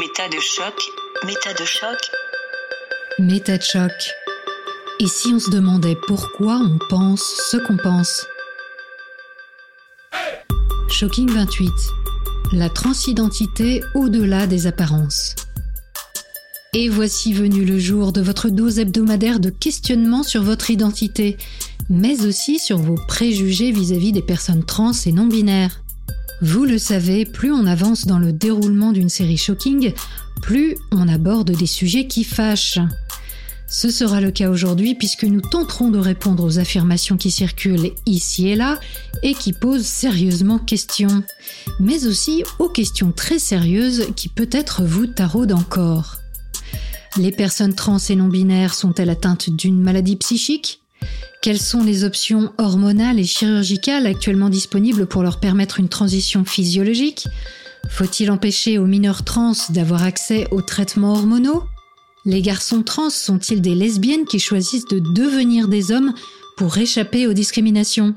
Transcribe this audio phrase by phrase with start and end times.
[0.00, 0.74] Méta de choc.
[1.26, 1.98] Méta de choc.
[3.18, 3.92] Méta de choc.
[4.98, 8.26] Et si on se demandait pourquoi on pense ce qu'on pense?
[10.88, 11.70] Shocking 28.
[12.52, 15.34] La transidentité au-delà des apparences.
[16.72, 21.36] Et voici venu le jour de votre dose hebdomadaire de questionnement sur votre identité,
[21.90, 25.82] mais aussi sur vos préjugés vis-à-vis des personnes trans et non binaires.
[26.42, 29.92] Vous le savez, plus on avance dans le déroulement d'une série shocking,
[30.40, 32.78] plus on aborde des sujets qui fâchent.
[33.68, 38.48] Ce sera le cas aujourd'hui puisque nous tenterons de répondre aux affirmations qui circulent ici
[38.48, 38.80] et là
[39.22, 41.22] et qui posent sérieusement question,
[41.78, 46.16] mais aussi aux questions très sérieuses qui peut-être vous taraudent encore.
[47.16, 50.80] Les personnes trans et non binaires sont-elles atteintes d'une maladie psychique?
[51.42, 57.28] Quelles sont les options hormonales et chirurgicales actuellement disponibles pour leur permettre une transition physiologique
[57.88, 61.64] Faut-il empêcher aux mineurs trans d'avoir accès aux traitements hormonaux
[62.26, 66.12] Les garçons trans sont-ils des lesbiennes qui choisissent de devenir des hommes
[66.58, 68.14] pour échapper aux discriminations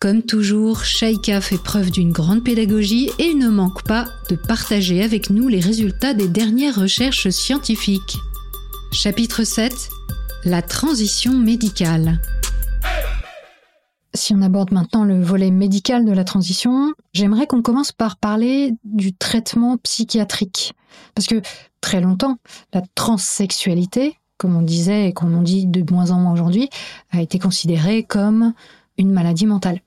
[0.00, 5.30] comme toujours, Shaika fait preuve d'une grande pédagogie et ne manque pas de partager avec
[5.30, 8.16] nous les résultats des dernières recherches scientifiques.
[8.90, 9.90] Chapitre 7
[10.44, 12.20] La transition médicale.
[14.14, 18.72] Si on aborde maintenant le volet médical de la transition, j'aimerais qu'on commence par parler
[18.84, 20.74] du traitement psychiatrique.
[21.14, 21.40] Parce que
[21.80, 22.38] très longtemps,
[22.72, 26.68] la transsexualité, comme on disait et qu'on en dit de moins en moins aujourd'hui,
[27.10, 28.52] a été considérée comme
[28.98, 29.80] une maladie mentale.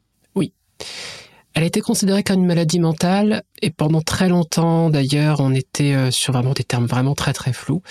[1.56, 5.94] Elle a été considérée comme une maladie mentale et pendant très longtemps d'ailleurs on était
[5.94, 7.82] euh, sur vraiment des termes vraiment très très flous.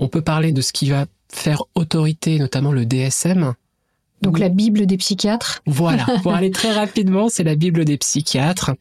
[0.00, 3.54] On peut parler de ce qui va faire autorité, notamment le DSM.
[4.22, 5.62] Donc la Bible des psychiatres.
[5.66, 8.72] Voilà, pour aller très rapidement, c'est la Bible des psychiatres,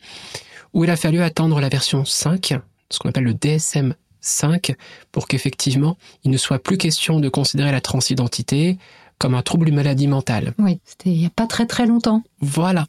[0.73, 2.56] où il a fallu attendre la version 5,
[2.89, 4.76] ce qu'on appelle le DSM 5,
[5.12, 8.78] pour qu'effectivement il ne soit plus question de considérer la transidentité
[9.20, 10.54] comme un trouble, une maladie mentale.
[10.60, 12.23] Oui, c'était il n'y a pas très très longtemps.
[12.39, 12.86] Voilà.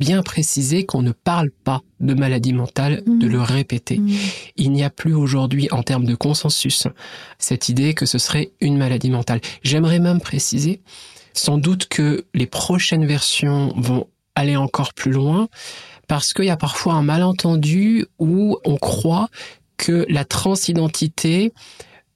[0.00, 3.98] Bien préciser qu'on ne parle pas de maladie mentale, de le répéter.
[3.98, 4.10] Mmh.
[4.56, 6.88] Il n'y a plus aujourd'hui, en termes de consensus,
[7.38, 9.40] cette idée que ce serait une maladie mentale.
[9.62, 10.80] J'aimerais même préciser,
[11.32, 15.48] sans doute que les prochaines versions vont aller encore plus loin,
[16.08, 19.28] parce qu'il y a parfois un malentendu où on croit
[19.76, 21.52] que la transidentité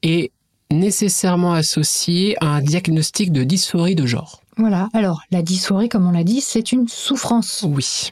[0.03, 0.33] est
[0.73, 4.41] nécessairement associé à un diagnostic de dysphorie de genre.
[4.57, 4.89] Voilà.
[4.93, 8.11] Alors, la dysphorie, comme on l'a dit, c'est une souffrance Oui.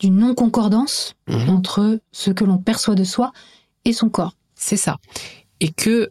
[0.00, 1.48] d'une non-concordance Mhm.
[1.50, 3.32] entre ce que l'on perçoit de soi
[3.84, 4.34] et son corps.
[4.54, 4.96] C'est ça.
[5.60, 6.10] Et que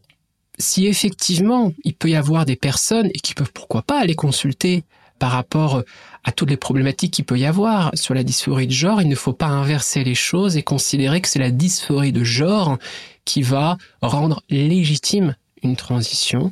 [0.59, 4.83] si effectivement il peut y avoir des personnes et qui peuvent pourquoi pas aller consulter
[5.19, 5.83] par rapport
[6.23, 9.15] à toutes les problématiques qu'il peut y avoir sur la dysphorie de genre, il ne
[9.15, 12.77] faut pas inverser les choses et considérer que c'est la dysphorie de genre
[13.25, 15.35] qui va rendre légitime
[15.67, 16.51] une transition,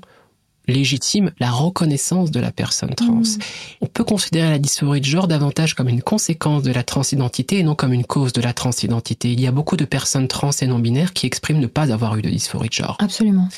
[0.68, 3.22] légitime la reconnaissance de la personne trans.
[3.22, 3.40] Mmh.
[3.82, 7.64] On peut considérer la dysphorie de genre davantage comme une conséquence de la transidentité et
[7.64, 9.32] non comme une cause de la transidentité.
[9.32, 12.18] Il y a beaucoup de personnes trans et non binaires qui expriment ne pas avoir
[12.18, 12.98] eu de dysphorie de genre.
[13.00, 13.50] Absolument.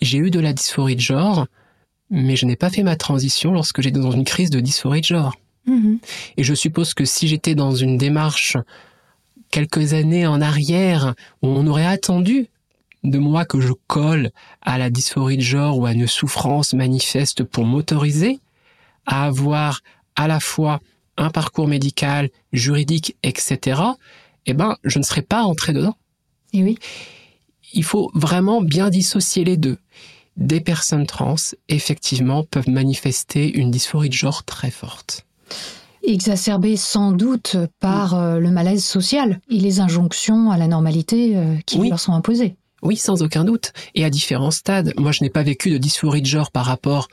[0.00, 1.46] J'ai eu de la dysphorie de genre,
[2.10, 5.06] mais je n'ai pas fait ma transition lorsque j'étais dans une crise de dysphorie de
[5.06, 5.34] genre.
[5.66, 5.98] Mhm.
[6.36, 8.56] Et je suppose que si j'étais dans une démarche
[9.50, 12.48] quelques années en arrière, où on aurait attendu
[13.04, 14.30] de moi que je colle
[14.62, 18.40] à la dysphorie de genre ou à une souffrance manifeste pour m'autoriser
[19.06, 19.80] à avoir
[20.16, 20.80] à la fois
[21.16, 23.80] un parcours médical, juridique, etc.,
[24.46, 25.96] eh ben, je ne serais pas entré dedans.
[26.52, 26.78] Et oui.
[27.72, 29.78] Il faut vraiment bien dissocier les deux.
[30.36, 31.36] Des personnes trans,
[31.68, 35.24] effectivement, peuvent manifester une dysphorie de genre très forte.
[36.02, 41.56] Exacerbé sans doute par euh, le malaise social et les injonctions à la normalité euh,
[41.64, 41.88] qui Oui.
[41.88, 42.56] leur sont imposées.
[42.84, 43.72] Oui, sans aucun doute.
[43.94, 44.92] Et à différents stades.
[44.98, 47.08] Moi, je n'ai pas vécu de dysphorie de genre par rapport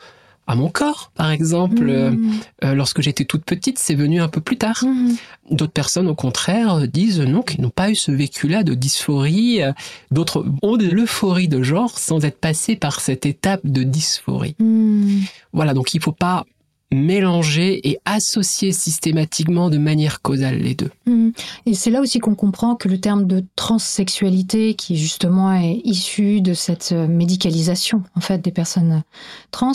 [0.47, 1.87] à mon corps, par exemple.
[1.87, 2.33] Euh, Mhm.
[2.65, 4.83] euh, lorsque j'étais toute petite, c'est venu un peu plus tard.
[4.83, 5.15] Mhm.
[5.51, 9.61] D'autres personnes, au contraire, euh, disent non, qu'ils n'ont pas eu ce vécu-là de dysphorie.
[9.63, 9.71] Euh,
[10.09, 14.55] D'autres ont de l'euphorie de genre sans être passés par cette étape de dysphorie.
[14.59, 15.21] Mhm.
[15.53, 16.45] Voilà, donc il ne faut pas
[16.93, 20.91] mélanger et associer systématiquement de manière causale les deux.
[21.05, 21.31] Mhm.
[21.65, 26.41] Et c'est là aussi qu'on comprend que le terme de transsexualité, qui justement est issu
[26.41, 29.03] de cette euh, médicalisation en fait des personnes
[29.51, 29.71] trans,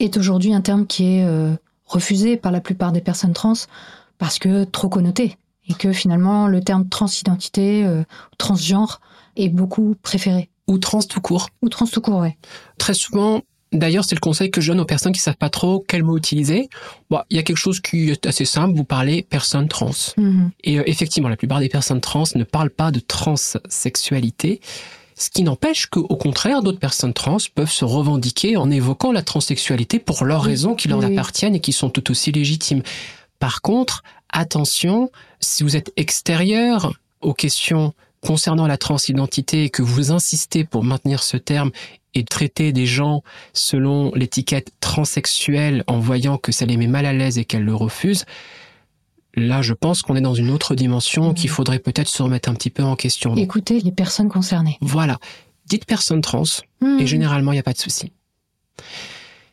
[0.00, 1.54] est aujourd'hui un terme qui est euh,
[1.86, 3.54] refusé par la plupart des personnes trans
[4.18, 5.36] parce que trop connoté
[5.68, 8.02] et que finalement le terme transidentité, euh,
[8.38, 9.00] transgenre
[9.36, 11.48] est beaucoup préféré Ou trans tout court.
[11.62, 12.36] ou trans tout court, ouais.
[12.78, 13.42] Très souvent,
[13.72, 16.16] d'ailleurs, c'est le conseil que je donne aux personnes qui savent pas trop quel mot
[16.16, 16.68] utiliser.
[17.10, 19.90] Bon, il y a quelque chose qui est assez simple, vous parlez personne trans.
[20.16, 20.50] Mhm.
[20.64, 24.60] Et euh, effectivement, la plupart des personnes trans ne parlent pas de transsexualité.
[25.18, 29.98] Ce qui n'empêche qu'au contraire, d'autres personnes trans peuvent se revendiquer en évoquant la transsexualité
[29.98, 31.06] pour leurs raisons qui leur oui.
[31.06, 32.82] appartiennent et qui sont tout aussi légitimes.
[33.38, 35.10] Par contre, attention,
[35.40, 36.92] si vous êtes extérieur
[37.22, 41.70] aux questions concernant la transidentité et que vous insistez pour maintenir ce terme
[42.14, 43.22] et traiter des gens
[43.52, 47.74] selon l'étiquette transsexuelle en voyant que ça les met mal à l'aise et qu'elles le
[47.74, 48.24] refusent,
[49.34, 52.54] là je pense qu'on est dans une autre dimension qu'il faudrait peut-être se remettre un
[52.54, 53.36] petit peu en question.
[53.36, 54.78] Écoutez les personnes concernées.
[54.80, 55.18] voilà,
[55.66, 56.44] dites personne trans,
[56.80, 56.98] Hmm.
[57.00, 58.12] et généralement, il n'y a pas de souci.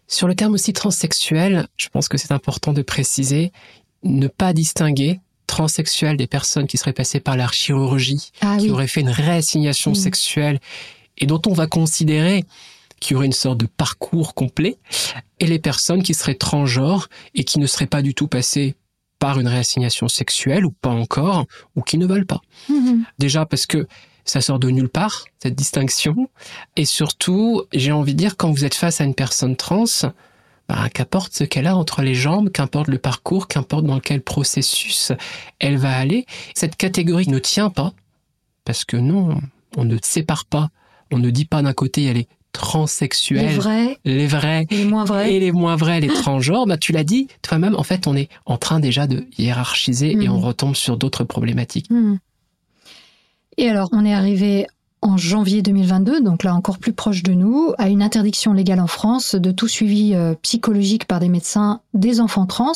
[0.07, 3.51] Sur le terme aussi transsexuel, je pense que c'est important de préciser,
[4.03, 5.19] ne pas distinguer
[5.53, 8.71] transsexuel des personnes qui seraient passées par la chirurgie, Ah qui oui.
[8.71, 9.95] auraient fait une réassignation Mm.
[9.95, 10.59] sexuelle
[11.19, 12.43] et dont on va considérer
[12.99, 14.77] qu'il y aurait une sorte de parcours complet,
[15.39, 18.75] et les personnes qui seraient transgenres et qui ne seraient pas du tout passées
[19.19, 21.45] par une réassignation sexuelle ou pas encore,
[21.75, 22.41] ou qui ne veulent pas.
[22.69, 23.03] Mhm.
[23.19, 23.87] Déjà parce que
[24.25, 26.29] ça sort de nulle part, cette distinction.
[26.77, 29.83] Et surtout, j'ai envie de dire, quand vous êtes face à une personne trans,
[30.69, 35.11] bah, qu'importe ce qu'elle a entre les jambes, qu'importe le parcours, qu'importe dans quel processus
[35.59, 36.25] elle va aller,
[36.55, 37.93] cette catégorie ne tient pas.
[38.65, 39.39] Parce que non,
[39.75, 40.69] on ne sépare pas.
[41.11, 45.05] On ne dit pas d'un côté, elle est transsexuelle, Les vrais les vrais, les moins
[45.05, 45.33] vrais.
[45.33, 48.29] et les moins vrais, les transgenres, bah, tu l'as dit toi-même, en fait, on est
[48.45, 50.31] en train déjà de hiérarchiser et Mhm.
[50.31, 51.89] on retombe sur d'autres problématiques.
[51.89, 52.17] Hmm.
[53.57, 54.67] Et alors, on est arrivé
[55.03, 58.87] en janvier 2022, donc là encore plus proche de nous, à une interdiction légale en
[58.87, 62.71] France de tout suivi euh, psychologique par des médecins des enfants trans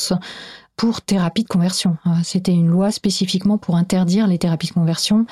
[0.76, 1.96] pour thérapie de conversion.
[2.06, 5.26] Euh, C'était une loi spécifiquement pour interdire les thérapies de conversion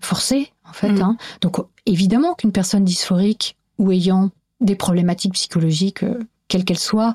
[0.00, 0.92] forcées, en fait.
[0.92, 1.02] Mhm.
[1.02, 1.16] hein.
[1.40, 1.56] Donc
[1.86, 4.30] évidemment qu'une personne dysphorique ou ayant
[4.60, 6.18] des problématiques psychologiques, euh,
[6.48, 7.14] quelles qu'elles soient,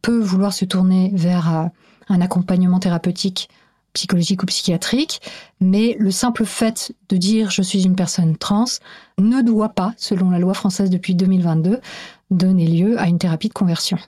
[0.00, 1.68] peut vouloir se tourner vers
[2.08, 3.50] un accompagnement thérapeutique
[3.92, 5.20] psychologique ou psychiatrique,
[5.60, 8.64] mais le simple fait de dire je suis une personne trans
[9.18, 11.80] ne doit pas, selon la loi française depuis 2022,
[12.30, 13.98] donner lieu à une thérapie de conversion.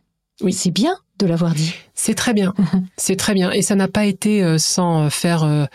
[0.41, 0.53] Oui.
[0.53, 1.75] C'est bien de l'avoir dit.
[1.95, 2.55] C'est très bien.
[2.97, 3.51] C'est très bien.
[3.51, 5.67] Et ça n'a pas été euh, sans faire euh,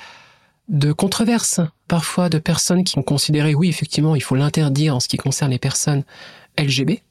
[0.68, 5.07] de controverses, parfois de personnes qui ont considéré, oui, effectivement, il faut l'interdire en ce
[5.07, 6.04] qui concerne les personnes
[6.57, 7.01] LGB.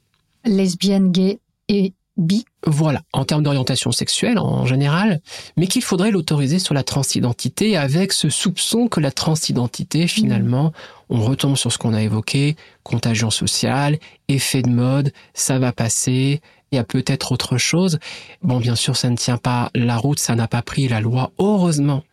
[0.45, 2.45] Lesbienne, gay et bi.
[2.65, 5.21] Voilà, en termes d'orientation sexuelle en général,
[5.55, 10.73] mais qu'il faudrait l'autoriser sur la transidentité avec ce soupçon que la transidentité, finalement,
[11.09, 13.97] on retombe sur ce qu'on a évoqué, contagion sociale,
[14.27, 16.41] effet de mode, ça va passer,
[16.71, 17.99] il y a peut-être autre chose.
[18.41, 21.31] Bon, bien sûr, ça ne tient pas la route, ça n'a pas pris la loi,
[21.39, 22.03] heureusement,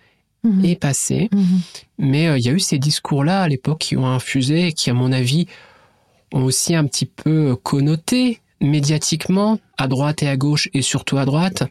[0.45, 0.65] Mhm.
[0.67, 1.31] est passée.
[1.33, 1.61] Mhm.
[1.99, 4.91] Mais euh, il y a eu ces discours-là à l'époque qui ont infusé et qui,
[4.91, 5.47] à mon avis,
[6.35, 11.25] ont aussi un petit peu connoté médiatiquement, à droite et à gauche, et surtout à
[11.25, 11.65] droite,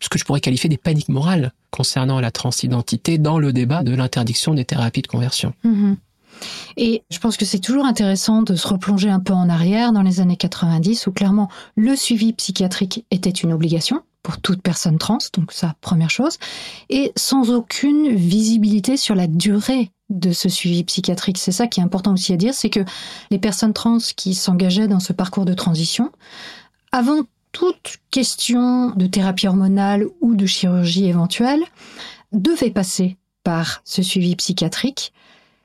[0.00, 3.94] ce que je pourrais qualifier des paniques morales concernant la transidentité dans le débat de
[3.94, 5.54] l'interdiction des thérapies de conversion.
[5.64, 5.96] Mhm.
[6.76, 10.02] Et je pense que c'est toujours intéressant de se replonger un peu en arrière dans
[10.02, 15.18] les années 90 où clairement le suivi psychiatrique était une obligation pour toute personne trans,
[15.34, 16.38] donc ça, première chose,
[16.90, 21.38] et sans aucune visibilité sur la durée de ce suivi psychiatrique.
[21.38, 22.84] C'est ça qui est important aussi à dire, c'est que
[23.30, 26.12] les personnes trans qui s'engageaient dans ce parcours de transition,
[26.92, 31.62] avant toute question de thérapie hormonale ou de chirurgie éventuelle,
[32.32, 35.12] devaient passer par ce suivi psychiatrique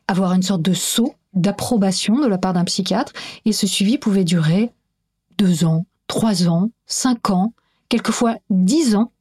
[0.07, 3.13] avoir une sorte de saut d'approbation de la part d'un psychiatre,
[3.45, 4.71] et ce suivi pouvait durer
[5.37, 7.53] deux ans, trois ans, cinq ans,
[7.89, 9.11] quelquefois dix ans,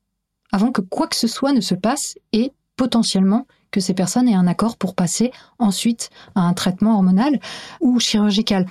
[0.53, 4.35] avant que quoi que ce soit ne se passe, et potentiellement que ces personnes aient
[4.35, 7.41] un accord pour passer ensuite à un traitement hormonal
[7.81, 8.67] ou chirurgical.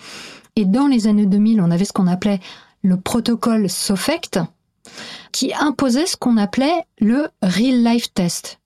[0.55, 2.39] Et dans les années 2000, on avait ce qu'on appelait
[2.83, 4.39] le protocole SOFECT,
[5.31, 8.59] qui imposait ce qu'on appelait le Real Life Test.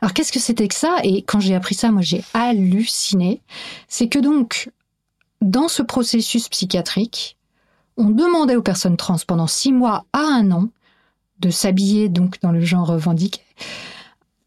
[0.00, 0.96] Alors qu'est-ce que c'était que ça?
[1.04, 3.40] Et quand j'ai appris ça, moi j'ai halluciné.
[3.88, 4.70] C'est que donc,
[5.40, 7.38] dans ce processus psychiatrique,
[7.96, 10.68] on demandait aux personnes trans pendant six mois à un an
[11.38, 13.40] de s'habiller donc dans le genre revendiqué,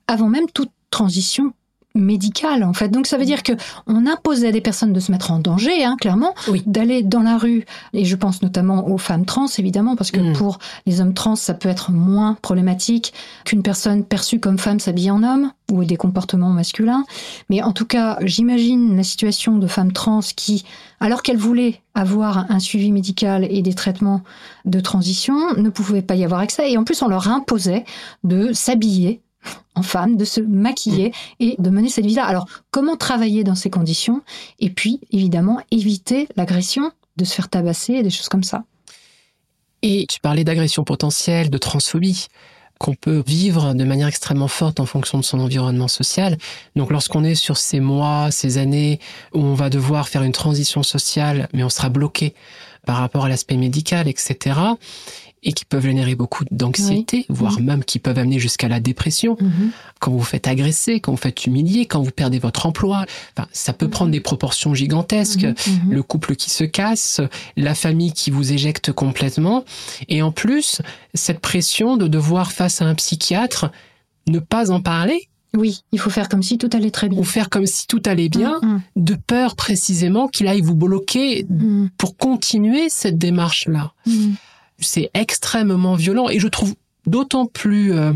[0.08, 1.52] avant même toute transition
[1.96, 2.90] médicale en fait.
[2.90, 3.54] Donc ça veut dire que
[3.86, 6.64] on imposait à des personnes de se mettre en danger, hein, clairement, Oui.
[6.66, 7.66] d'aller dans la rue.
[7.94, 10.34] Et je pense notamment aux femmes trans, évidemment, parce que Mm.
[10.34, 10.58] pour
[10.88, 13.14] les hommes trans, ça peut être moins problématique
[13.46, 17.04] qu'une personne perçue comme femme s'habille en homme ou des comportements masculins.
[17.52, 20.66] Mais en tout cas, j'imagine la situation de femmes trans qui,
[21.00, 24.22] alors qu'elles voulaient avoir un suivi médical et des traitements
[24.66, 26.72] de transition, ne pouvaient pas y avoir accès.
[26.72, 27.86] Et en plus, on leur imposait
[28.24, 29.22] de s'habiller
[29.76, 32.26] en femme, de se maquiller et de mener cette vie-là.
[32.26, 34.22] Alors, comment travailler dans ces conditions?
[34.60, 38.64] Et puis, évidemment, éviter l'agression, de se faire tabasser et des choses comme ça.
[39.82, 42.28] Et tu parlais d'agression potentielle, de transphobie.
[42.80, 46.38] qu'on peut vivre de manière extrêmement forte en fonction de son environnement social.
[46.76, 49.00] Donc lorsqu'on est sur ces mois, ces années
[49.34, 52.34] où on va devoir faire une transition sociale, mais on sera bloqué
[52.86, 54.60] par rapport à l'aspect médical, etc.,
[55.44, 59.38] et qui peuvent générer beaucoup d'anxiété, voire même qui peuvent amener jusqu'à la dépression.
[59.40, 59.72] Mhm.
[60.00, 63.06] Quand vous faites agresser, quand vous faites humilier, quand vous perdez votre emploi,
[63.38, 65.44] enfin, ça peut prendre des proportions gigantesques.
[65.44, 65.54] Mhm.
[65.86, 65.94] Mhm.
[65.94, 67.22] Le couple qui se casse,
[67.58, 69.66] la famille qui vous éjecte complètement,
[70.10, 70.82] et en plus,
[71.14, 73.72] cette pression de devoir face à un psychiatre
[74.28, 77.20] ne pas en parler Oui, il faut faire comme si tout allait très bien.
[77.20, 78.60] ou faire comme si tout allait bien,
[78.96, 81.46] de peur précisément qu'il aille vous bloquer
[81.98, 83.94] pour continuer cette démarche-là.
[84.80, 86.76] C'est extrêmement violent et je trouve
[87.06, 88.14] d'autant plus euh,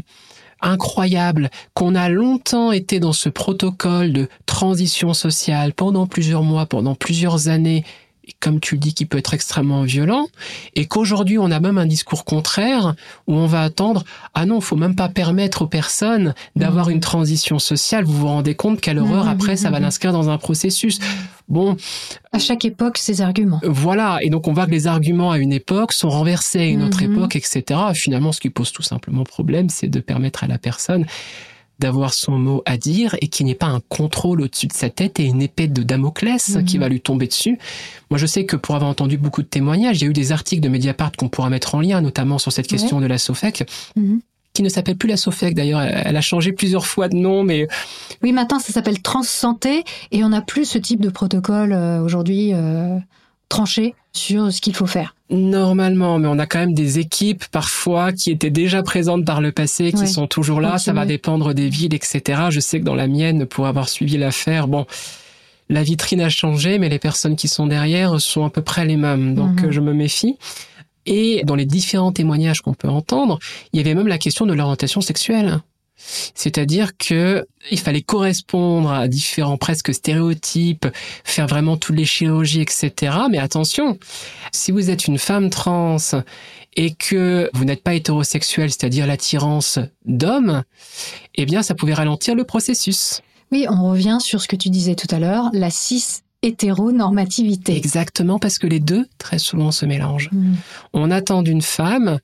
[0.61, 6.95] incroyable qu'on a longtemps été dans ce protocole de transition sociale pendant plusieurs mois, pendant
[6.95, 7.83] plusieurs années,
[8.39, 10.27] comme tu le dis, qui peut être extrêmement violent,
[10.75, 12.95] et qu'aujourd'hui on a même un discours contraire
[13.27, 14.03] où on va attendre
[14.33, 16.93] ah non, faut même pas permettre aux personnes d'avoir Mhm.
[16.93, 18.03] une transition sociale.
[18.05, 19.83] Vous vous rendez compte quelle horreur Mhm, après ça va mhm.
[19.85, 20.99] l'inscrire dans un processus.
[21.49, 21.77] Bon,
[22.33, 23.61] À chaque époque, ses arguments.
[23.63, 26.83] voilà, et donc on voit que les arguments à une époque sont renversés à une
[26.83, 27.63] autre époque, etc.
[27.93, 31.05] Finalement, ce qui pose tout simplement problème, c'est de permettre à la personne
[31.79, 34.89] d'avoir son mot à dire et qu'il n'y ait pas un contrôle au-dessus de sa
[34.89, 36.65] tête et une épée de Damoclès Mhm.
[36.65, 37.57] qui va lui tomber dessus.
[38.09, 40.31] Moi, je sais que pour avoir entendu beaucoup de témoignages, il y a eu des
[40.31, 43.63] articles de Mediapart qu'on pourra mettre en lien, notamment sur cette question de la SOFEC,
[43.95, 44.21] Mhm.
[44.53, 47.67] qui ne s'appelle plus la SOFEC d'ailleurs, elle a changé plusieurs fois de nom, mais
[48.23, 52.53] Oui, maintenant, ça s'appelle Transsanté et on n'a plus ce type de protocole euh, aujourd'hui
[52.55, 52.97] euh,
[53.49, 55.15] tranché sur ce qu'il faut faire.
[55.29, 59.51] Normalement, mais on a quand même des équipes parfois qui étaient déjà présentes par le
[59.51, 60.07] passé, qui Ouais.
[60.07, 60.77] sont toujours là.
[60.77, 62.43] Ça va dépendre des villes, etc.
[62.49, 64.85] Je sais que dans la mienne, pour avoir suivi l'affaire, bon,
[65.69, 68.95] la vitrine a changé, mais les personnes qui sont derrière sont à peu près les
[68.97, 69.35] mêmes.
[69.35, 69.71] Donc, Mhm.
[69.71, 70.37] je me méfie.
[71.05, 73.39] Et dans les différents témoignages qu'on peut entendre,
[73.73, 75.59] il y avait même la question de l'orientation sexuelle.
[75.97, 80.87] C'est-à-dire que il fallait correspondre à différents presque stéréotypes,
[81.23, 83.17] faire vraiment toutes les chirurgies, etc.
[83.29, 83.97] Mais attention,
[84.51, 85.97] si vous êtes une femme trans
[86.75, 90.63] et que vous n'êtes pas hétérosexuel, c'est-à-dire l'attirance d'hommes,
[91.35, 93.21] eh bien, ça pouvait ralentir le processus.
[93.51, 97.75] Oui, on revient sur ce que tu disais tout à l'heure, la cis hétéronormativité.
[97.75, 100.29] Exactement, parce que les deux, très souvent, se mélangent.
[100.31, 100.55] Mhm.
[100.93, 102.19] On attend d'une femme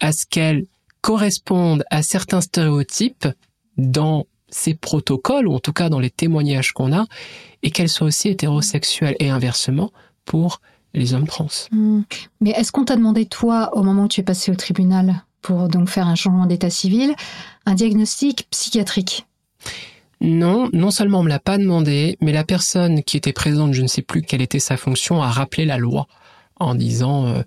[0.00, 0.64] à ce qu'elle
[1.00, 3.28] corresponde à certains stéréotypes
[3.76, 7.06] dans ses protocoles, ou en tout cas dans les témoignages qu'on a,
[7.62, 9.90] et qu'elle soit aussi hétérosexuelle, et inversement
[10.24, 10.60] pour
[10.94, 11.48] les hommes trans.
[11.70, 12.04] Mhm.
[12.40, 15.68] Mais est-ce qu'on t'a demandé, toi, au moment où tu es passé au tribunal, pour
[15.68, 17.14] donc faire un changement d'état civil,
[17.66, 19.26] un diagnostic psychiatrique?
[20.20, 23.82] Non, non seulement on me l'a pas demandé, mais la personne qui était présente, je
[23.82, 26.08] ne sais plus quelle était sa fonction, a rappelé la loi
[26.58, 27.42] en disant, euh,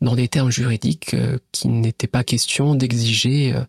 [0.00, 3.64] dans des termes juridiques, euh, qu'il n'était pas question d'exiger euh,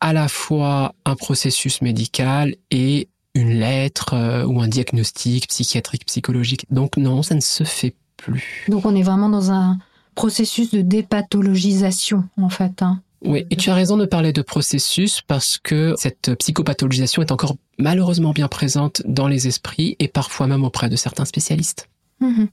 [0.00, 6.66] à la fois un processus médical et une lettre euh, ou un diagnostic psychiatrique, psychologique.
[6.70, 8.64] Donc non, ça ne se fait plus.
[8.68, 9.78] Donc on est vraiment dans un
[10.14, 12.82] processus de dépathologisation, en fait.
[12.82, 13.02] hein.
[13.24, 17.56] Oui, et tu as raison de parler de processus parce que cette psychopathologisation est encore
[17.78, 21.88] malheureusement bien présente dans les esprits et parfois même auprès de certains spécialistes.
[22.20, 22.48] Mhm.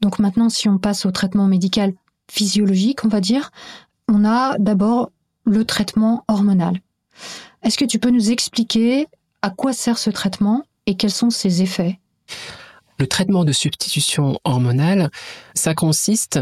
[0.00, 1.92] Donc maintenant, si on passe au traitement médical
[2.30, 3.50] physiologique, on va dire,
[4.08, 5.10] on a d'abord
[5.44, 6.80] le traitement hormonal.
[7.62, 9.06] Est-ce que tu peux nous expliquer
[9.42, 11.98] à quoi sert ce traitement et quels sont ses effets?
[12.98, 15.10] Le traitement de substitution hormonale,
[15.54, 16.40] ça consiste,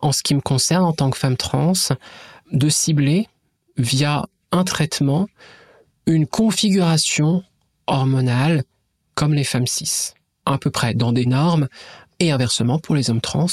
[0.00, 1.72] en ce qui me concerne en tant que femme trans,
[2.52, 3.28] de cibler
[3.76, 5.26] via un traitement
[6.06, 7.42] une configuration
[7.88, 8.62] hormonale
[9.14, 10.12] comme les femmes cis,
[10.44, 11.68] à peu près dans des normes,
[12.20, 13.46] et inversement pour les hommes trans,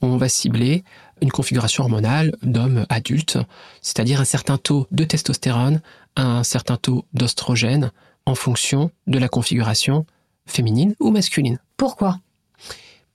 [0.00, 0.84] on va cibler
[1.20, 3.38] une configuration hormonale d'hommes adultes,
[3.82, 5.80] c'est-à-dire un certain taux de testostérone,
[6.16, 7.92] un certain taux d'ostrogène,
[8.26, 10.06] en fonction de la configuration
[10.46, 11.58] féminine ou masculine.
[11.76, 12.20] Pourquoi?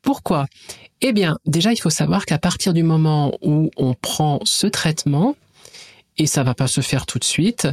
[0.02, 0.48] Pourquoi?
[1.02, 5.36] Eh bien, déjà, il faut savoir qu'à partir du moment où on prend ce traitement,
[6.18, 7.68] et ça va pas se faire tout de suite,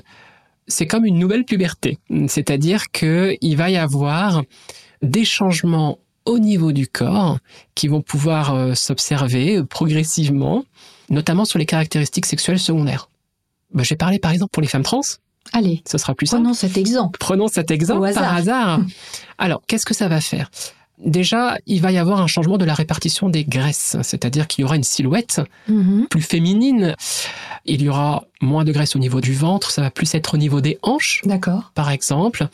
[0.67, 1.99] c'est comme une nouvelle puberté.
[2.29, 4.43] C'est-à-dire qu'il va y avoir
[5.03, 7.38] des changements au niveau du corps
[7.75, 10.64] qui vont pouvoir euh, s'observer euh, progressivement,
[11.11, 13.09] notamment sur les caractéristiques sexuelles secondaires.
[13.75, 15.00] Ben, je vais parler par exemple pour les femmes trans,
[15.52, 16.43] Allez, ce sera plus simple.
[16.43, 17.19] prenons cet exemple.
[17.19, 18.81] Prenons cet exemple Au par hasard.
[19.38, 20.50] Alors, qu'est-ce que ça va faire?
[21.05, 24.64] Déjà, il va y avoir un changement de la répartition des graisses, c'est-à-dire qu'il y
[24.64, 26.07] aura une silhouette Mhm.
[26.09, 26.95] plus féminine.
[27.64, 30.37] Il y aura moins de graisse au niveau du ventre, ça va plus être au
[30.37, 31.73] niveau des hanches, D'accord.
[31.75, 32.47] par exemple.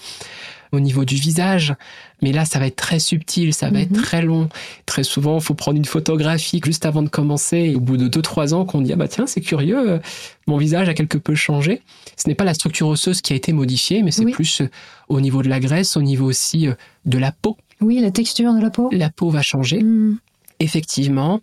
[0.73, 1.75] Au niveau du visage.
[2.23, 4.03] Mais là, ça va être très subtil, ça va être Mhm.
[4.03, 4.49] très long.
[4.87, 7.59] Très souvent, il faut prendre une photographie juste avant de commencer.
[7.59, 9.99] Et au bout de 2-3 ans, qu'on dit, ah bah tiens, c'est curieux, euh,
[10.47, 11.83] mon visage a quelque peu changé.
[12.17, 14.33] Ce n'est pas la structure osseuse qui a été modifiée, mais c'est Oui.
[14.33, 14.69] plus euh,
[15.09, 16.75] au niveau de la graisse, au niveau aussi euh,
[17.07, 17.57] de la peau.
[17.81, 18.89] Oui, la texture de la peau.
[18.93, 19.83] La peau va changer.
[19.83, 20.19] Mm.
[20.61, 21.41] Effectivement,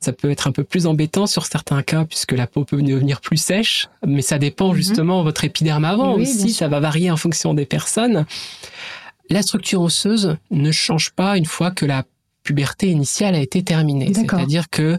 [0.00, 3.20] ça peut être un peu plus embêtant sur certains cas puisque la peau peut devenir
[3.20, 4.76] plus sèche, mais ça dépend Mhm.
[4.76, 8.26] justement de votre épiderme avant Oui, aussi, ça va varier en fonction des personnes.
[9.30, 12.04] La structure osseuse ne change pas une fois que la
[12.42, 14.12] puberté initiale a été terminée.
[14.14, 14.98] C'est-à-dire que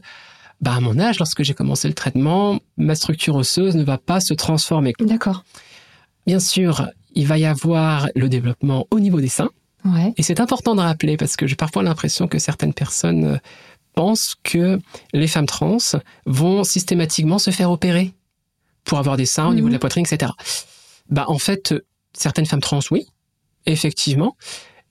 [0.60, 4.20] bah, à mon âge, lorsque j'ai commencé le traitement, ma structure osseuse ne va pas
[4.20, 4.94] se transformer.
[5.00, 5.44] D'accord.
[6.26, 9.50] Bien sûr, il va y avoir le développement au niveau des seins.
[9.86, 10.14] Ouais.
[10.18, 13.38] Et c'est important de rappeler parce que j'ai parfois l'impression que certaines personnes euh,
[13.94, 14.80] pensent que
[15.14, 15.78] les femmes trans
[16.26, 18.14] vont systématiquement se faire opérer
[18.84, 19.72] pour avoir des seins au niveau Mhm.
[19.72, 20.32] de la poitrine, etc.
[21.10, 23.08] Bah, en fait, euh, certaines femmes trans, oui,
[23.66, 24.36] effectivement,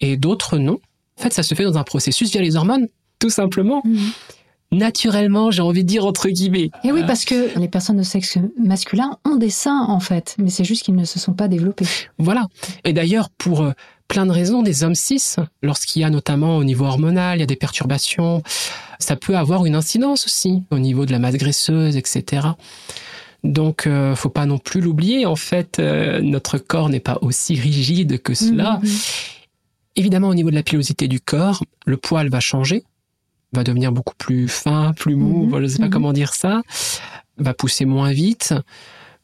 [0.00, 0.78] et d'autres, non.
[1.18, 2.88] En fait, ça se fait dans un processus via les hormones,
[3.18, 3.82] tout simplement.
[3.84, 4.08] Mm.
[4.72, 6.70] Naturellement, j'ai envie de dire entre guillemets.
[6.82, 10.34] Et oui, Euh, parce que les personnes de sexe masculin ont des seins, en fait,
[10.38, 11.86] mais c'est juste qu'ils ne se sont pas développés.
[12.18, 12.48] Voilà.
[12.84, 13.72] Et d'ailleurs, pour euh,
[14.08, 17.42] plein de raisons, des hommes cis, lorsqu'il y a notamment au niveau hormonal, il y
[17.42, 18.42] a des perturbations,
[18.98, 22.48] ça peut avoir une incidence aussi au niveau de la masse graisseuse, etc.
[23.44, 25.26] Donc, euh, faut pas non plus l'oublier.
[25.26, 28.80] En fait, euh, notre corps n'est pas aussi rigide que cela.
[28.82, 28.90] Mhm.
[29.96, 32.84] Évidemment, au niveau de la pilosité du corps, le poil va changer,
[33.52, 35.90] va devenir beaucoup plus fin, plus mou, Mhm, je ne sais pas mhm.
[35.90, 36.62] comment dire ça,
[37.38, 38.54] va pousser moins vite.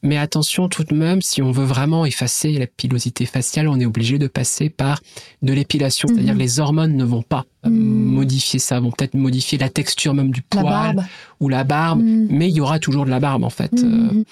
[0.03, 3.85] Mais attention tout de même, si on veut vraiment effacer la pilosité faciale, on est
[3.85, 4.99] obligé de passer par
[5.41, 6.07] de l'épilation.
[6.09, 6.15] Mhm.
[6.15, 7.75] C'est-à-dire que les hormones ne vont pas euh, Mhm.
[8.13, 11.07] modifier ça, vont peut-être modifier la texture même du poil
[11.39, 12.27] ou la barbe, Mm.
[12.29, 13.71] mais il y aura toujours de la barbe en fait.
[13.75, 14.23] Euh, Mhm.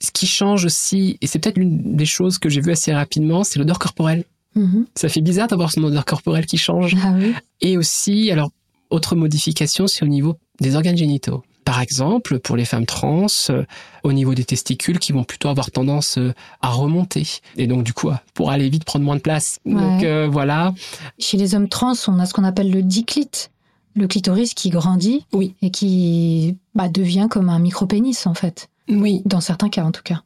[0.00, 3.44] ce qui change aussi, et c'est peut-être l'une des choses que j'ai vues assez rapidement,
[3.44, 4.24] c'est l'odeur corporelle.
[4.54, 4.86] Mhm.
[4.94, 6.96] Ça fait bizarre d'avoir son odeur corporelle qui change.
[7.02, 7.34] Ah oui.
[7.60, 8.50] Et aussi, alors,
[8.88, 11.42] autre modification, c'est au niveau des organes génitaux.
[11.66, 13.64] Par exemple, pour les femmes trans, euh,
[14.04, 16.32] au niveau des testicules qui vont plutôt avoir tendance euh,
[16.62, 17.26] à remonter.
[17.58, 19.58] Et donc, du coup, à- pour aller vite, prendre moins de place.
[19.66, 20.72] Donc, euh, voilà.
[21.18, 23.50] Chez les hommes trans, on a ce qu'on appelle le diclite,
[23.96, 25.54] le clitoris qui grandit Oui.
[25.60, 28.68] et qui bah, devient comme un micro-pénis, en fait.
[28.88, 30.22] Oui, Dans certains cas, en tout cas.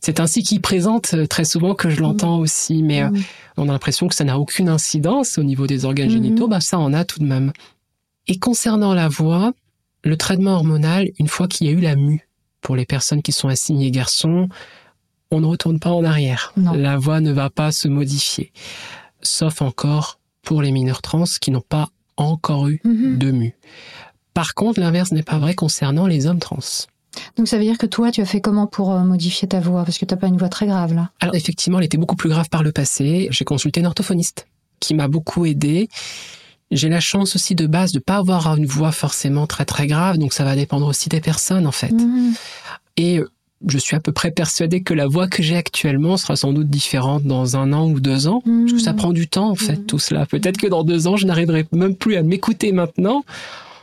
[0.00, 2.82] c'est ainsi qu'il présente euh, très souvent que je l'entends aussi.
[2.82, 3.22] Mais euh, Mhm.
[3.56, 6.12] on a l'impression que ça n'a aucune incidence au niveau des organes Mhm.
[6.12, 7.52] génitaux, bah ça en a tout de même.
[8.28, 9.52] Et concernant la voix,
[10.04, 12.28] le traitement hormonal, une fois qu'il y a eu la mue,
[12.60, 14.48] pour les personnes qui sont assignées garçons,
[15.30, 16.52] on ne retourne pas en arrière.
[16.56, 16.72] Non.
[16.74, 18.52] La voix ne va pas se modifier.
[19.22, 23.18] Sauf encore pour les mineurs trans qui n'ont pas encore eu Mhm.
[23.18, 23.54] de mue.
[24.34, 26.58] Par contre, l'inverse n'est pas vrai concernant les hommes trans.
[27.36, 29.84] Donc ça veut dire que toi, tu as fait comment pour euh, modifier ta voix
[29.84, 31.10] Parce que tu n'as pas une voix très grave, là.
[31.20, 33.28] Alors effectivement, elle était beaucoup plus grave par le passé.
[33.30, 34.46] J'ai consulté une orthophoniste
[34.80, 35.88] qui m'a beaucoup aidé.
[36.72, 40.18] J'ai la chance aussi de base de pas avoir une voix forcément très très grave,
[40.18, 41.92] donc ça va dépendre aussi des personnes en fait.
[41.92, 42.32] Mhm.
[42.96, 43.30] Et euh,
[43.68, 46.68] je suis à peu près persuadée que la voix que j'ai actuellement sera sans doute
[46.68, 48.42] différente dans un an ou deux ans.
[48.44, 48.96] Parce que ça Mhm.
[48.98, 49.86] prend du temps en fait Mhm.
[49.86, 50.26] tout cela.
[50.26, 53.22] Peut-être que dans deux ans, je n'arriverai même plus à m'écouter maintenant.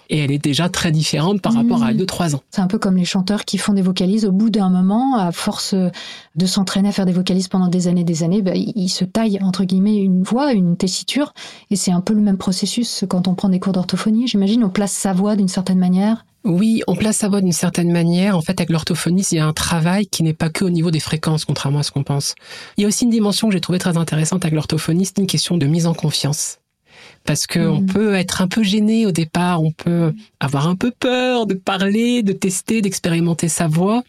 [0.10, 1.98] Et elle est déjà très différente par rapport à Mhm.
[1.98, 2.42] deux trois ans.
[2.50, 4.26] C'est un peu comme les chanteurs qui font des vocalises.
[4.26, 8.04] Au bout d'un moment, à force de s'entraîner à faire des vocalises pendant des années,
[8.04, 11.34] des années, bah, ils ils se taillent entre guillemets une voix, une tessiture.
[11.70, 14.28] Et c'est un peu le même processus quand on prend des cours d'orthophonie.
[14.28, 16.26] J'imagine, on place sa voix d'une certaine manière.
[16.46, 18.38] Oui, on place sa voix d'une certaine manière.
[18.38, 20.90] En fait, avec l'orthophoniste, il y a un travail qui n'est pas que au niveau
[20.90, 22.34] des fréquences, contrairement à ce qu'on pense.
[22.78, 25.58] Il y a aussi une dimension que j'ai trouvée très intéressante avec l'orthophoniste, une question
[25.58, 26.58] de mise en confiance.
[27.26, 27.86] Parce que on Mhm.
[27.88, 32.24] peut être un peu gêné au départ, on peut avoir un peu peur de parler,
[32.24, 34.04] de tester, d'expérimenter sa voix.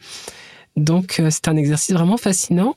[0.76, 2.74] Donc, euh, c'est un exercice vraiment fascinant.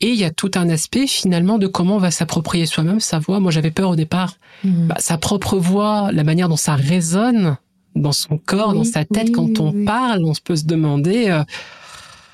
[0.00, 3.18] Et il y a tout un aspect finalement de comment on va s'approprier soi-même sa
[3.18, 3.40] voix.
[3.40, 4.88] Moi, j'avais peur au départ Mhm.
[4.88, 7.56] bah, sa propre voix, la manière dont ça résonne
[7.96, 9.84] dans son corps, Oui, dans sa tête oui, quand on oui.
[9.84, 11.42] parle, on peut se demander, euh,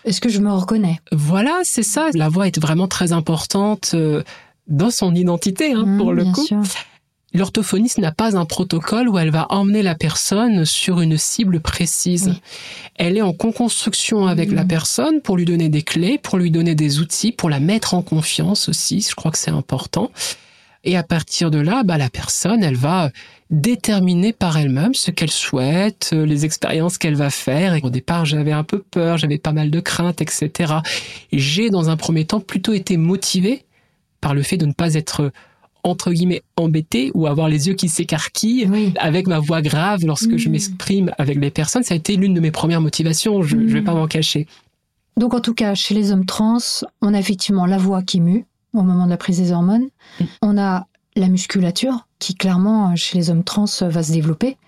[0.05, 1.01] Est-ce que je me reconnais?
[1.13, 4.23] Voilà, c'est ça, la voix est vraiment très importante euh,
[4.69, 6.45] dans son identité, hein, pour le bien coup.
[6.45, 6.61] sûr.
[7.37, 12.29] L'orthophoniste n'a pas un protocole où elle va emmener la personne sur une cible précise.
[12.29, 12.41] Oui.
[12.95, 16.75] Elle est en co-construction avec la personne pour lui donner des clés, pour lui donner
[16.75, 19.07] des outils, pour la mettre en confiance aussi.
[19.07, 20.11] Je crois que c'est important.
[20.83, 23.11] Et à partir de là, bah, la personne, elle va
[23.51, 27.75] déterminer par elle-même ce qu'elle souhaite, euh, les expériences qu'elle va faire.
[27.75, 30.75] Et au départ, j'avais un peu peur, j'avais pas mal de craintes, etc.
[31.33, 33.67] J'ai, dans un premier temps, plutôt été motivé
[34.23, 35.33] par le fait de ne pas être,
[35.87, 38.93] entre guillemets, embêté ou avoir les yeux qui s'écarquillent Oui.
[38.99, 40.53] avec ma voix grave lorsque je Mhm.
[40.53, 41.83] m'exprime avec les personnes.
[41.83, 43.85] Ça a été l'une de mes premières motivations, je, je vais Mhm.
[43.85, 44.47] pas m'en cacher.
[45.17, 46.59] Donc en tout cas, chez les hommes trans,
[47.01, 48.45] on a effectivement la voix qui mue.
[48.75, 49.87] au moment de la prise des hormones.
[50.43, 54.59] On a la musculature qui clairement chez les hommes trans va se développer.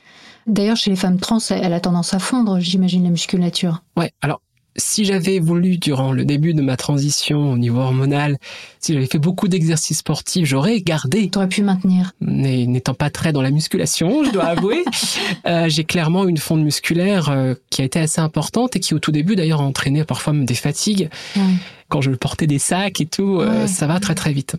[0.46, 3.82] D'ailleurs, chez les femmes trans, elle a tendance à fondre, j'imagine, la musculature.
[3.98, 4.40] Ouais, alors
[4.78, 8.38] si j'avais voulu, durant le début de ma transition au niveau hormonal,
[8.80, 11.28] si j'avais fait beaucoup d'exercices sportifs, j'aurais gardé.
[11.28, 12.12] T'aurais pu maintenir.
[12.20, 14.84] N'étant pas très dans la musculation, je dois avouer,
[15.46, 18.98] euh, j'ai clairement une fonte musculaire euh, qui a été assez importante et qui, au
[18.98, 21.10] tout début, d'ailleurs, a entraîné parfois des fatigues.
[21.36, 21.42] Ouais.
[21.88, 24.56] Quand je portais des sacs et tout, euh, ça va très très vite.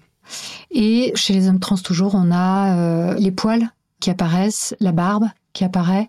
[0.71, 5.63] Et chez les hommes trans, toujours, on a les poils qui apparaissent, la barbe qui
[5.63, 6.07] apparaît.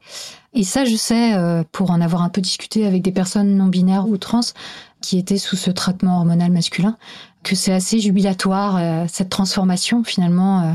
[0.52, 3.66] Et ça, je sais, euh, pour en avoir un peu discuté avec des personnes non
[3.66, 4.40] binaires ou trans
[5.00, 6.96] qui étaient sous ce traitement hormonal masculin,
[7.42, 10.72] que c'est assez jubilatoire, euh, cette transformation finalement euh,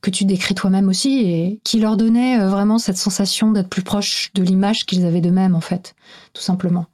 [0.00, 4.30] que tu décris toi-même aussi, et qui leur donnait vraiment cette sensation d'être plus proche
[4.34, 5.94] de l'image qu'ils avaient d'eux-mêmes, en fait,
[6.32, 6.86] tout simplement.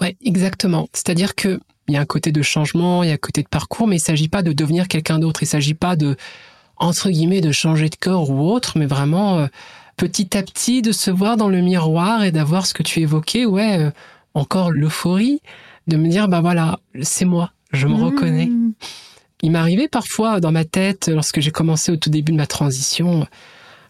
[0.00, 0.88] Ouais, exactement.
[0.92, 3.48] C'est-à-dire que il y a un côté de changement, il y a un côté de
[3.48, 5.44] parcours, mais il s'agit pas de devenir quelqu'un d'autre.
[5.44, 6.16] Il s'agit pas de,
[6.78, 9.46] entre guillemets, de changer de corps ou autre, mais vraiment
[9.96, 13.46] petit à petit de se voir dans le miroir et d'avoir ce que tu évoquais,
[13.46, 13.90] ouais, euh,
[14.34, 15.40] encore l'euphorie,
[15.86, 18.02] de me dire, bah voilà, c'est moi, je me mmh.
[18.02, 18.50] reconnais.
[19.42, 23.26] Il m'arrivait parfois dans ma tête, lorsque j'ai commencé au tout début de ma transition,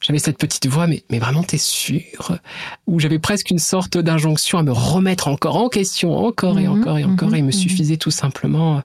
[0.00, 2.38] j'avais cette petite voix, mais, mais vraiment, t'es sûr?
[2.86, 6.80] Où j'avais presque une sorte d'injonction à me remettre encore en question, encore et mmh.
[6.80, 7.34] encore et encore.
[7.34, 7.52] et il me mmh.
[7.52, 8.82] suffisait tout simplement,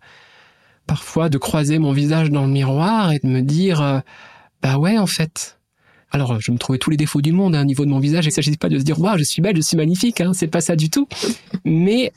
[0.88, 4.00] parfois, de croiser mon visage dans le miroir et de me dire, euh,
[4.62, 5.60] bah ouais, en fait,
[6.12, 8.26] alors, je me trouvais tous les défauts du monde hein, au niveau de mon visage.
[8.26, 10.20] Il ne s'agit pas de se dire, waouh, je suis belle, je suis magnifique.
[10.20, 11.08] Hein, c'est pas ça du tout.
[11.64, 12.12] Mais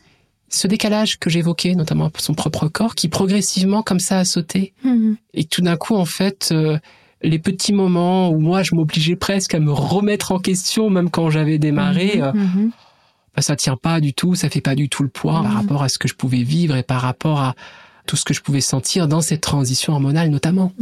[0.49, 4.73] ce décalage que j'évoquais, notamment pour son propre corps, qui progressivement, comme ça, a sauté.
[4.85, 5.17] Mm-hmm.
[5.35, 6.79] Et tout d'un coup, en fait, euh,
[7.23, 11.31] les petits moments où moi, je m'obligeais presque à me remettre en question, même quand
[11.31, 12.23] j'avais démarré, mm-hmm.
[12.23, 12.71] Euh, mm-hmm.
[13.37, 15.83] bah, ça tient pas du tout, ça fait pas du tout le poids par rapport
[15.85, 17.55] à ce que je pouvais vivre et par rapport à
[18.07, 20.73] tout ce que je pouvais sentir dans cette transition hormonale, notamment.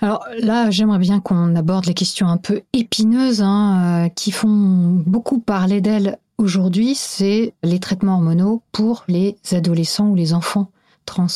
[0.00, 5.02] Alors là, j'aimerais bien qu'on aborde les questions un peu épineuses hein, euh, qui font
[5.06, 10.70] beaucoup parler d'elles aujourd'hui, c'est les traitements hormonaux pour les adolescents ou les enfants
[11.06, 11.26] trans.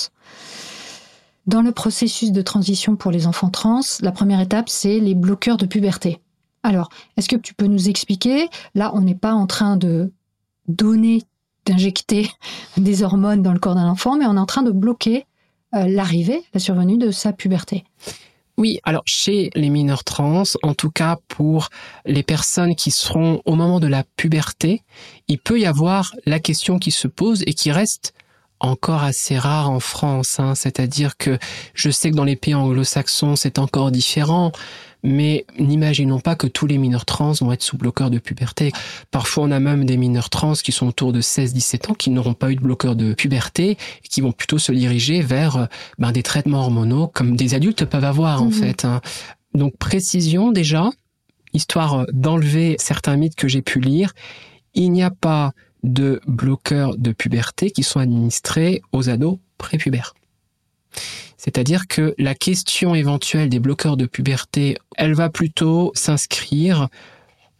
[1.46, 5.56] Dans le processus de transition pour les enfants trans, la première étape, c'est les bloqueurs
[5.56, 6.20] de puberté.
[6.62, 8.48] Alors, est-ce que tu peux nous expliquer?
[8.74, 10.12] Là, on n'est pas en train de
[10.66, 11.22] donner,
[11.64, 12.28] d'injecter
[12.76, 15.26] des hormones dans le corps d'un enfant, mais on est en train de bloquer
[15.74, 17.84] euh, l'arrivée, la survenue de sa puberté.
[18.58, 21.68] Oui, alors chez les mineurs trans, en tout cas pour
[22.06, 24.82] les personnes qui seront au moment de la puberté,
[25.28, 28.14] il peut y avoir la question qui se pose et qui reste
[28.60, 30.40] encore assez rare en France.
[30.40, 30.54] Hein.
[30.54, 31.38] C'est-à-dire que
[31.74, 34.52] je sais que dans les pays anglo-saxons, c'est encore différent.
[35.08, 38.72] Mais n'imaginons pas que tous les mineurs trans vont être sous bloqueur de puberté.
[39.12, 42.34] Parfois, on a même des mineurs trans qui sont autour de 16-17 ans, qui n'auront
[42.34, 45.66] pas eu de bloqueur de puberté, et qui vont plutôt se diriger vers euh,
[45.98, 48.52] ben, des traitements hormonaux comme des adultes peuvent avoir en mhm.
[48.52, 48.84] fait.
[48.84, 49.00] Hein.
[49.54, 50.90] Donc précision déjà,
[51.52, 54.12] histoire euh, d'enlever certains mythes que j'ai pu lire,
[54.74, 55.52] il n'y a pas
[55.84, 60.14] de bloqueurs de puberté qui sont administrés aux ados prépubères.
[61.46, 66.88] C'est-à-dire que la question éventuelle des bloqueurs de puberté, elle va plutôt s'inscrire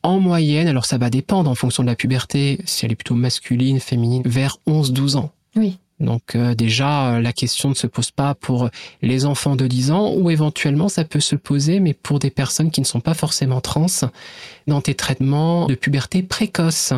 [0.02, 3.14] en moyenne, alors ça va dépendre en fonction de la puberté, si elle est plutôt
[3.14, 5.32] masculine, féminine, vers 11-12 ans.
[5.54, 5.78] Oui.
[6.00, 8.68] Donc euh, déjà, euh, la question ne se pose pas pour
[9.02, 12.70] les enfants de 10 ans, ou éventuellement ça peut se poser, mais pour des personnes
[12.70, 13.86] qui ne sont pas forcément trans,
[14.66, 16.92] dans tes traitements de puberté précoce.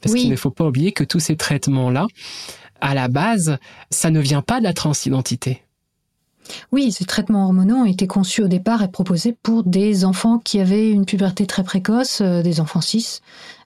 [0.00, 2.06] Parce qu'il ne faut pas oublier que tous ces traitements-là,
[2.80, 3.58] à la base,
[3.90, 5.62] ça ne vient pas de la transidentité.
[6.72, 10.60] Oui, ces traitements hormonaux ont été conçus au départ et proposés pour des enfants qui
[10.60, 13.20] avaient une puberté très précoce, euh, des enfants cis,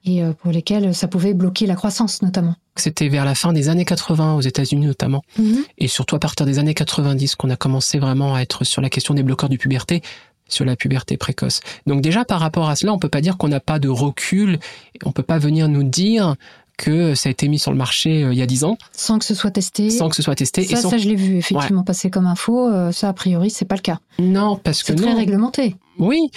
[0.05, 2.55] et euh, pour lesquels ça pouvait bloquer la croissance notamment.
[2.75, 5.63] C'était vers la fin des années 80 aux États-Unis notamment, mhm.
[5.77, 8.89] et surtout à partir des années 90 qu'on a commencé vraiment à être sur la
[8.89, 10.01] question des bloqueurs de puberté
[10.47, 11.61] sur la puberté précoce.
[11.87, 14.59] Donc déjà par rapport à cela, on peut pas dire qu'on n'a pas de recul,
[15.03, 16.35] on peut pas venir nous dire
[16.77, 18.77] que ça a été mis sur le marché euh, il y a 10 ans.
[18.91, 19.89] Sans que ce soit testé.
[19.89, 20.63] Sans que ce soit testé.
[20.65, 22.69] Ça, ça je l'ai vu effectivement passer comme info.
[22.69, 23.99] Euh, ça, a priori, c'est pas le cas.
[24.19, 24.87] Non, parce que.
[24.87, 25.75] C'est très réglementé.
[25.99, 26.29] Oui.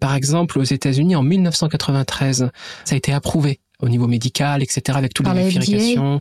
[0.00, 2.50] Par exemple, aux États-Unis, en 1993,
[2.84, 6.20] ça a été approuvé au niveau médical, etc., avec toutes les vérifications.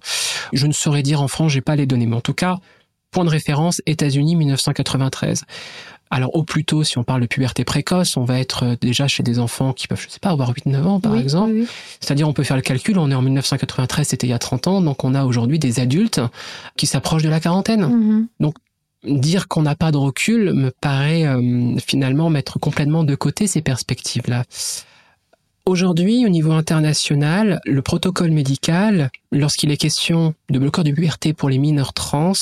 [0.53, 2.60] Je ne saurais dire en France, j'ai pas les données, mais en tout cas,
[3.12, 5.43] point de référence, États-Unis 1993.
[6.13, 9.08] Alors au plus tôt, si on parle de puberté précoce, on va être euh, déjà
[9.08, 11.54] chez des enfants qui peuvent, je sais pas, avoir 8-9 ans par exemple.
[12.02, 14.67] C'est-à-dire on peut faire le calcul, on est en 1993, c'était il y a 30
[14.67, 16.19] ans, donc on a aujourd'hui des adultes
[16.76, 17.86] qui s'approchent de la quarantaine.
[17.86, 18.28] Mm-hmm.
[18.41, 18.56] Donc
[19.04, 23.62] dire qu'on n'a pas de recul me paraît euh, finalement mettre complètement de côté ces
[23.62, 24.43] perspectives-là.
[25.65, 31.50] Aujourd'hui, au niveau international, le protocole médical, lorsqu'il est question de bloqueur de puberté pour
[31.50, 32.34] les mineurs trans,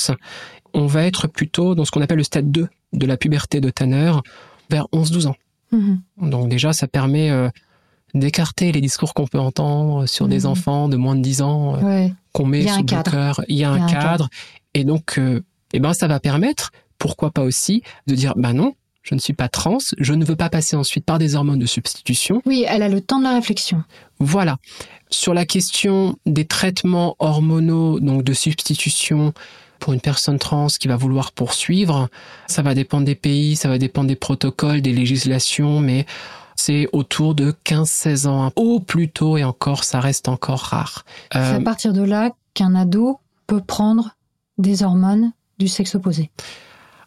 [0.74, 3.70] on va être plutôt dans ce qu'on appelle le stade 2 de la puberté de
[3.70, 4.12] Tanner,
[4.70, 5.36] vers 11-12 ans.
[5.72, 6.00] Mhm.
[6.22, 7.48] Donc déjà, ça permet euh,
[8.14, 10.46] d'écarter les discours qu'on peut entendre sur des Mhm.
[10.46, 12.12] enfants de moins de 10 ans euh, Ouais.
[12.32, 13.10] qu'on met Il y a sous un cadre.
[13.10, 13.40] bloqueur.
[13.48, 14.28] Il y a un cadre.
[14.74, 18.74] Et donc, euh, eh ben, ça va permettre, pourquoi pas aussi, de dire, bah non,
[19.02, 21.66] je ne suis pas trans, je ne veux pas passer ensuite par des hormones de
[21.66, 22.42] substitution.
[22.46, 23.82] Oui, elle a le temps de la réflexion.
[24.18, 24.58] Voilà.
[25.08, 29.32] Sur la question des traitements hormonaux, donc de substitution
[29.80, 32.08] pour une personne trans qui va vouloir poursuivre,
[32.46, 36.06] ça va dépendre des pays, ça va dépendre des protocoles, des législations, mais
[36.56, 38.52] c'est autour de 15-16 ans.
[38.56, 41.04] Au plus tôt, et encore, ça reste encore rare.
[41.32, 44.16] C'est Euh, à partir de là qu'un ado peut prendre
[44.58, 46.30] des hormones du sexe opposé.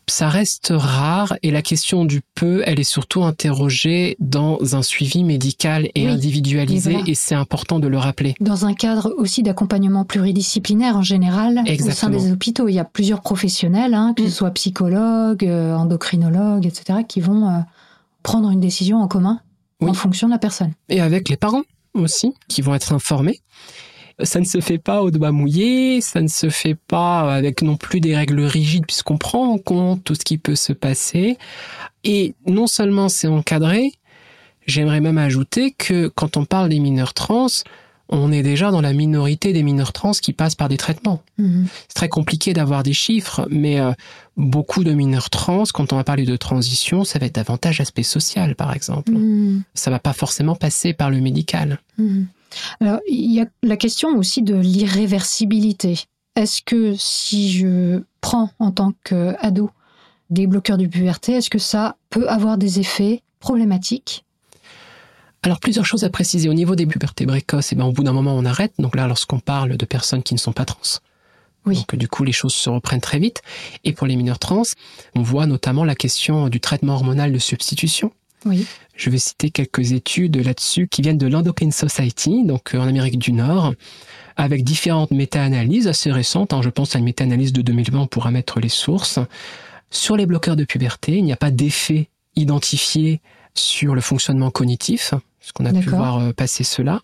[0.08, 5.24] Ça reste rare et la question du peu, elle est surtout interrogée dans un suivi
[5.24, 6.12] médical et Oui.
[6.12, 7.10] individualisé Et voilà.
[7.10, 8.36] et c'est important de le rappeler.
[8.40, 12.86] Dans un cadre aussi d'accompagnement pluridisciplinaire en général, au sein des hôpitaux, il y a
[12.86, 14.26] plusieurs professionnels, hein, que Mm.
[14.26, 17.60] ce soit psychologues, euh, endocrinologues, etc., qui vont euh,
[18.24, 19.40] prendre une décision en commun
[19.82, 20.72] en fonction de la personne.
[20.90, 21.64] et avec les parents
[21.94, 23.42] aussi, qui vont être informés.
[24.22, 27.78] Ça ne se fait pas au doigt mouillé, ça ne se fait pas avec non
[27.78, 31.38] plus des règles rigides puisqu'on prend en compte tout ce qui peut se passer.
[32.04, 33.92] Et non seulement c'est encadré,
[34.68, 37.48] j'aimerais même ajouter que quand on parle des mineurs trans,
[38.10, 41.22] on est déjà dans la minorité des mineurs trans qui passent par des traitements.
[41.38, 41.68] Mhm.
[41.88, 43.92] C'est très compliqué d'avoir des chiffres, mais euh,
[44.38, 48.04] beaucoup de mineurs trans, quand on va parler de transition, ça va être davantage aspect
[48.04, 49.14] social, par exemple.
[49.14, 49.64] Mhm.
[49.74, 51.80] Ça va pas forcément passer par le médical.
[51.98, 52.28] Mhm.
[52.80, 56.00] Alors, il y a la question aussi de l'irréversibilité.
[56.36, 59.70] Est-ce que si je prends en tant qu'ado
[60.30, 64.26] des bloqueurs de puberté, est-ce que ça peut avoir des effets problématiques?
[65.44, 67.74] Alors plusieurs choses à préciser au niveau des pubertés précoces.
[67.74, 68.74] Et ben au bout d'un moment on arrête.
[68.80, 70.80] Donc là lorsqu'on parle de personnes qui ne sont pas trans.
[71.66, 71.76] Oui.
[71.76, 73.42] Donc du coup les choses se reprennent très vite.
[73.84, 74.64] Et pour les mineurs trans,
[75.16, 78.12] on voit notamment la question du traitement hormonal de substitution.
[78.46, 78.66] Oui.
[78.96, 83.18] Je vais citer quelques études là-dessus qui viennent de l'Endocrine Society, donc euh, en Amérique
[83.18, 83.74] du Nord,
[84.36, 86.54] avec différentes méta-analyses assez récentes.
[86.54, 86.62] hein.
[86.62, 89.20] je pense à une méta-analyse de 2020, on pourra mettre les sources.
[89.90, 93.22] Sur les bloqueurs de puberté, il n'y a pas d'effet identifié
[93.54, 97.02] sur le fonctionnement cognitif, parce qu'on a pu voir euh, passer cela.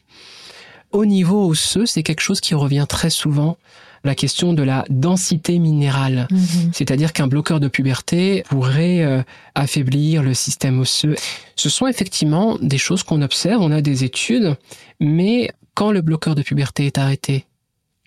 [0.92, 3.58] Au niveau osseux, c'est quelque chose qui revient très souvent,
[4.04, 6.28] la question de la densité minérale.
[6.32, 6.72] Mhm.
[6.74, 9.22] C'est-à-dire qu'un bloqueur de puberté pourrait euh,
[9.56, 11.16] affaiblir le système osseux.
[11.56, 14.56] Ce sont effectivement des choses qu'on observe, on a des études,
[15.00, 17.46] mais quand le bloqueur de puberté est arrêté,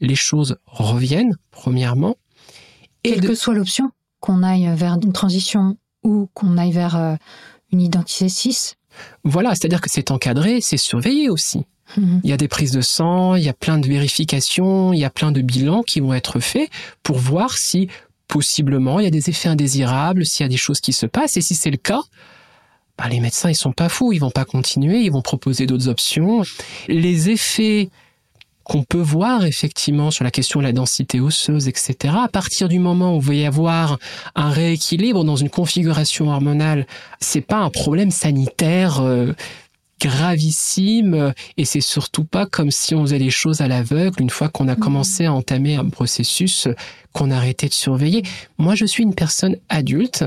[0.00, 2.16] les choses reviennent, premièrement.
[3.04, 6.96] Et Quelle de- que soit l'option, qu'on aille vers une transition ou qu'on aille vers
[6.96, 7.14] euh,
[7.72, 8.74] une identité cis.
[9.24, 11.64] voilà, c'est-à-dire que c'est encadré, c'est surveillé aussi.
[11.96, 12.20] Mhm.
[12.24, 15.04] Il y a des prises de sang, il y a plein de vérifications, il y
[15.04, 16.70] a plein de bilans qui vont être faits
[17.02, 17.88] pour voir si
[18.28, 21.36] possiblement il y a des effets indésirables, s'il y a des choses qui se passent.
[21.36, 22.00] Et si c'est le cas,
[22.98, 25.88] bah, les médecins ils sont pas fous, ils vont pas continuer, ils vont proposer d'autres
[25.88, 26.42] options.
[26.88, 27.90] Les effets
[28.64, 32.14] qu'on peut voir effectivement sur la question de la densité osseuse, etc.
[32.22, 33.98] À partir du moment où il va y avoir
[34.34, 36.86] un rééquilibre dans une configuration hormonale,
[37.20, 39.32] c'est pas un problème sanitaire euh,
[40.02, 44.30] gravissime euh, et c'est surtout pas comme si on faisait les choses à l'aveugle une
[44.30, 44.80] fois qu'on a Mhm.
[44.80, 46.74] commencé à entamer un processus euh,
[47.12, 48.22] qu'on a arrêté de surveiller.
[48.58, 50.24] Moi, je suis une personne adulte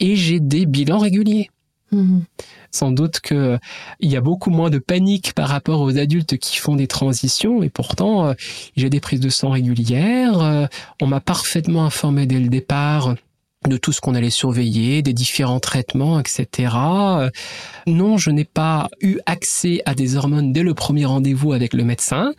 [0.00, 1.50] et j'ai des bilans réguliers.
[1.92, 2.24] Mhm.
[2.72, 3.58] Sans doute que euh,
[4.00, 7.62] il y a beaucoup moins de panique par rapport aux adultes qui font des transitions
[7.62, 8.34] et pourtant
[8.76, 10.68] j'ai des prises de sang régulières.
[11.00, 13.14] On m'a parfaitement informé dès le départ
[13.68, 16.72] de tout ce qu'on allait surveiller, des différents traitements, etc.
[16.76, 17.30] Euh,
[17.86, 21.84] Non, je n'ai pas eu accès à des hormones dès le premier rendez-vous avec le
[21.84, 22.32] médecin.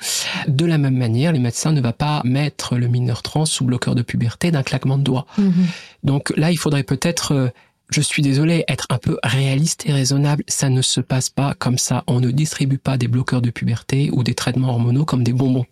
[0.47, 3.95] De la même manière, le médecin ne va pas mettre le mineur trans sous bloqueur
[3.95, 5.25] de puberté d'un claquement de doigts.
[5.37, 5.53] Mhm.
[6.03, 7.49] Donc là, il faudrait peut-être, euh,
[7.89, 10.43] je suis désolé, être un peu réaliste et raisonnable.
[10.47, 12.03] Ça ne se passe pas comme ça.
[12.07, 15.65] On ne distribue pas des bloqueurs de puberté ou des traitements hormonaux comme des bonbons.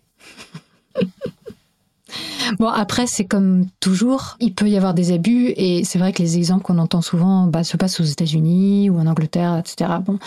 [2.58, 6.22] Bon, après, c'est comme toujours, il peut y avoir des abus, et c'est vrai que
[6.22, 9.90] les exemples qu'on entend souvent bah, se passent aux États-Unis ou en Angleterre, etc.
[10.04, 10.18] Bon.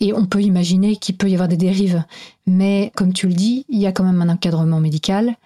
[0.00, 2.04] Et on peut imaginer qu'il peut y avoir des dérives.
[2.46, 5.36] Mais comme tu le dis, il y a quand même un encadrement médical,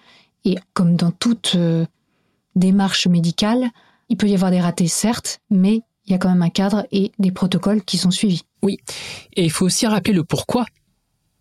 [0.45, 1.85] et comme dans toute euh,
[2.55, 3.69] démarche médicale,
[4.09, 6.85] il peut y avoir des ratés, certes, mais il y a quand même un cadre
[6.91, 8.43] et des protocoles qui sont suivis.
[8.67, 8.77] Et
[9.45, 10.65] il faut aussi rappeler le pourquoi.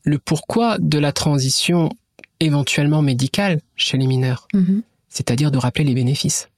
[0.04, 1.88] Le pourquoi de la transition
[2.40, 4.48] éventuellement médicale chez les mineurs.
[4.54, 4.82] Mhm.
[5.08, 6.48] C'est-à-dire de rappeler les bénéfices.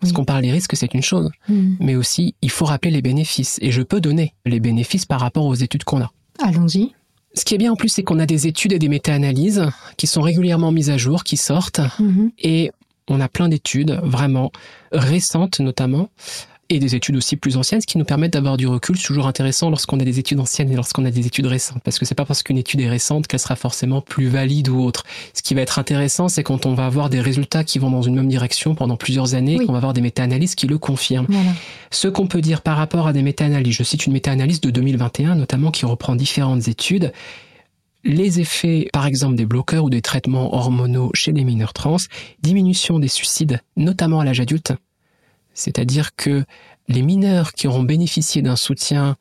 [0.00, 1.30] Parce qu'on parle des risques, c'est une chose.
[1.48, 1.76] Mhm.
[1.78, 3.58] Mais aussi, il faut rappeler les bénéfices.
[3.62, 6.10] Et je peux donner les bénéfices par rapport aux études qu'on a.
[6.42, 6.92] Allons-y.
[7.34, 10.06] Ce qui est bien en plus, c'est qu'on a des études et des méta-analyses qui
[10.06, 11.80] sont régulièrement mises à jour, qui sortent.
[12.00, 12.32] Mhm.
[12.38, 12.72] Et
[13.08, 14.52] On a plein d'études, vraiment
[14.92, 16.08] récentes notamment,
[16.74, 18.96] et des études aussi plus anciennes, ce qui nous permettent d'avoir du recul.
[18.96, 21.98] C'est toujours intéressant lorsqu'on a des études anciennes et lorsqu'on a des études récentes, parce
[21.98, 25.04] que c'est pas parce qu'une étude est récente qu'elle sera forcément plus valide ou autre.
[25.34, 28.02] Ce qui va être intéressant, c'est quand on va avoir des résultats qui vont dans
[28.02, 29.66] une même direction pendant plusieurs années, Oui.
[29.66, 31.26] qu'on va avoir des méta-analyses qui le confirment.
[31.28, 31.50] Voilà.
[31.90, 35.34] Ce qu'on peut dire par rapport à des méta-analyses, je cite une méta-analyse de 2021
[35.34, 37.12] notamment qui reprend différentes études.
[38.04, 41.98] Les effets, par exemple, des bloqueurs ou des traitements hormonaux chez les mineurs trans,
[42.42, 44.72] diminution des suicides, notamment à l'âge adulte.
[45.54, 46.44] C'est-à-dire que
[46.88, 49.16] les mineurs qui auront bénéficié d'un soutien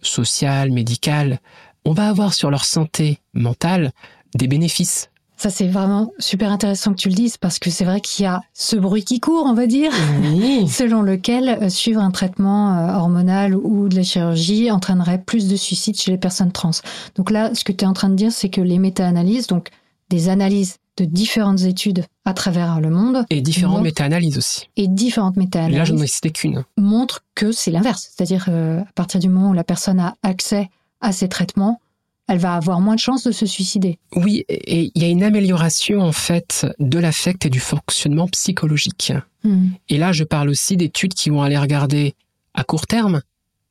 [0.00, 1.40] social, médical,
[1.84, 3.92] on va avoir sur leur santé mentale
[4.34, 5.08] des bénéfices.
[5.36, 8.28] Ça, c'est vraiment super intéressant que tu le dises parce que c'est vrai qu'il y
[8.28, 9.90] a ce bruit qui court, on va dire,
[10.22, 10.68] Oui.
[10.70, 15.56] selon lequel euh, suivre un traitement euh, hormonal ou de la chirurgie entraînerait plus de
[15.56, 16.70] suicides chez les personnes trans.
[17.16, 19.70] Donc là, ce que tu es en train de dire, c'est que les méta-analyses, donc
[20.10, 24.68] des analyses de différentes études à travers le monde Et différentes méta-analyses aussi.
[24.76, 26.64] et différentes Là, je méta-analyses n'en ai cité qu'une.
[26.76, 28.10] montrent que c'est l'inverse.
[28.14, 30.68] C'est-à-dire euh, à partir du moment où la personne a accès
[31.00, 31.80] à ces traitements,
[32.28, 33.98] elle va avoir moins de chances de se suicider.
[34.14, 39.12] Oui, et il y a une amélioration en fait de l'affect et du fonctionnement psychologique.
[39.44, 39.70] Hmm.
[39.88, 42.14] Et là, je parle aussi d'études qui vont aller regarder
[42.54, 43.22] à court terme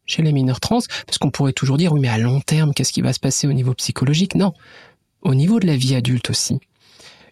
[0.06, 2.92] chez les mineurs trans, parce qu'on pourrait toujours dire, oui, mais à long terme, qu'est-ce
[2.92, 4.36] qui va se passer au niveau psychologique?
[4.36, 4.54] Non,
[5.22, 6.60] au niveau de la vie adulte aussi.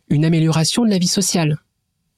[0.10, 1.58] Une amélioration de la vie sociale.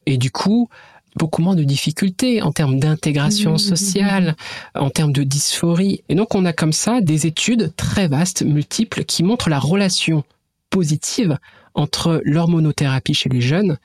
[0.06, 0.69] Et du coup,
[1.17, 3.58] beaucoup moins de difficultés en termes d'intégration Mhm.
[3.58, 4.36] sociale,
[4.75, 6.04] en termes de dysphorie.
[6.10, 10.23] Et donc, on a comme ça des études très vastes, multiples, qui montrent la relation
[10.69, 11.38] positive
[11.73, 13.77] entre l'hormonothérapie chez les jeunes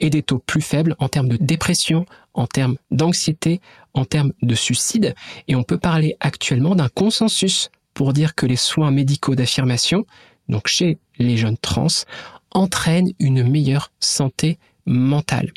[0.00, 3.60] et des taux plus faibles en termes de dépression, en termes d'anxiété,
[3.94, 5.14] en termes de suicide.
[5.46, 10.04] Et on peut parler actuellement d'un consensus pour dire que les soins médicaux d'affirmation,
[10.48, 11.86] donc chez les jeunes trans,
[12.54, 15.52] entraînent une meilleure santé mentale.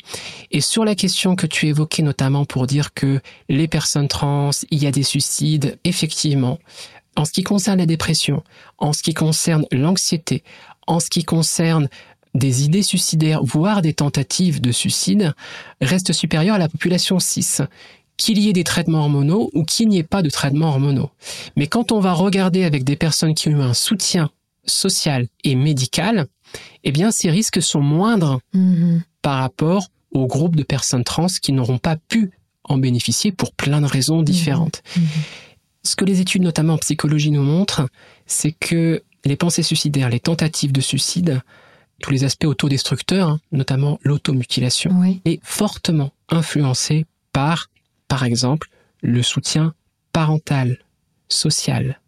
[0.50, 4.82] Et sur la question que tu évoquais notamment pour dire que les personnes trans, il
[4.82, 6.58] y a des suicides, effectivement,
[7.16, 8.42] en ce qui concerne la dépression,
[8.78, 10.42] en ce qui concerne l'anxiété,
[10.86, 11.88] en ce qui concerne
[12.34, 15.32] des idées suicidaires, voire des tentatives de suicide,
[15.80, 17.62] reste supérieur à la population 6
[18.16, 21.10] qu'il y ait des traitements hormonaux ou qu'il n'y ait pas de traitements hormonaux.
[21.56, 24.30] Mais quand on va regarder avec des personnes qui ont eu un soutien
[24.66, 26.26] social et médical,
[26.84, 29.02] eh bien ces risques sont moindres Mhm.
[29.22, 32.30] par rapport au groupe de personnes trans qui n'auront pas pu
[32.64, 34.82] en bénéficier pour plein de raisons différentes.
[34.96, 35.04] Mhm.
[35.84, 37.88] Ce que les études, notamment en psychologie, nous montrent,
[38.26, 41.40] c'est que les pensées suicidaires, les tentatives de suicide,
[42.02, 45.20] tous les aspects autodestructeurs, hein, notamment l'automutilation, Oui.
[45.24, 47.70] est fortement influencé par,
[48.08, 48.68] par exemple,
[49.02, 49.74] le soutien
[50.12, 50.78] parental,
[51.28, 52.00] social.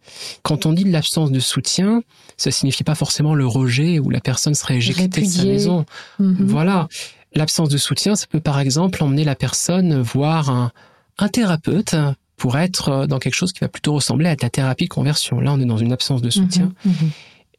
[0.43, 2.03] Quand on dit de l'absence de soutien,
[2.37, 5.87] ça signifie pas forcément le rejet ou la personne serait éjectée de sa maison.
[6.19, 6.47] Mhm.
[6.47, 6.89] Voilà.
[7.35, 10.73] L'absence de soutien, ça peut par exemple emmener la personne voir un,
[11.19, 11.95] un thérapeute
[12.37, 15.41] pour être dans quelque chose qui va plutôt ressembler à de la thérapie de conversion.
[15.41, 16.73] Là, on est dans une absence de soutien.
[16.85, 16.93] Mhm.
[16.93, 17.11] Mhm.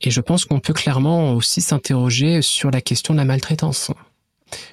[0.02, 3.92] Et je pense qu'on peut clairement aussi s'interroger sur la question de la maltraitance.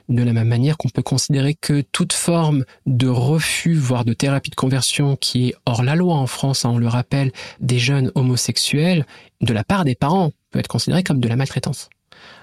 [0.08, 4.50] De la même manière qu'on peut considérer que toute forme de refus, voire de thérapie
[4.50, 8.10] de conversion qui est hors la loi en France, hein, on le rappelle, des jeunes
[8.14, 9.06] homosexuels,
[9.40, 11.88] de la part des parents, peut être considéré comme de la maltraitance.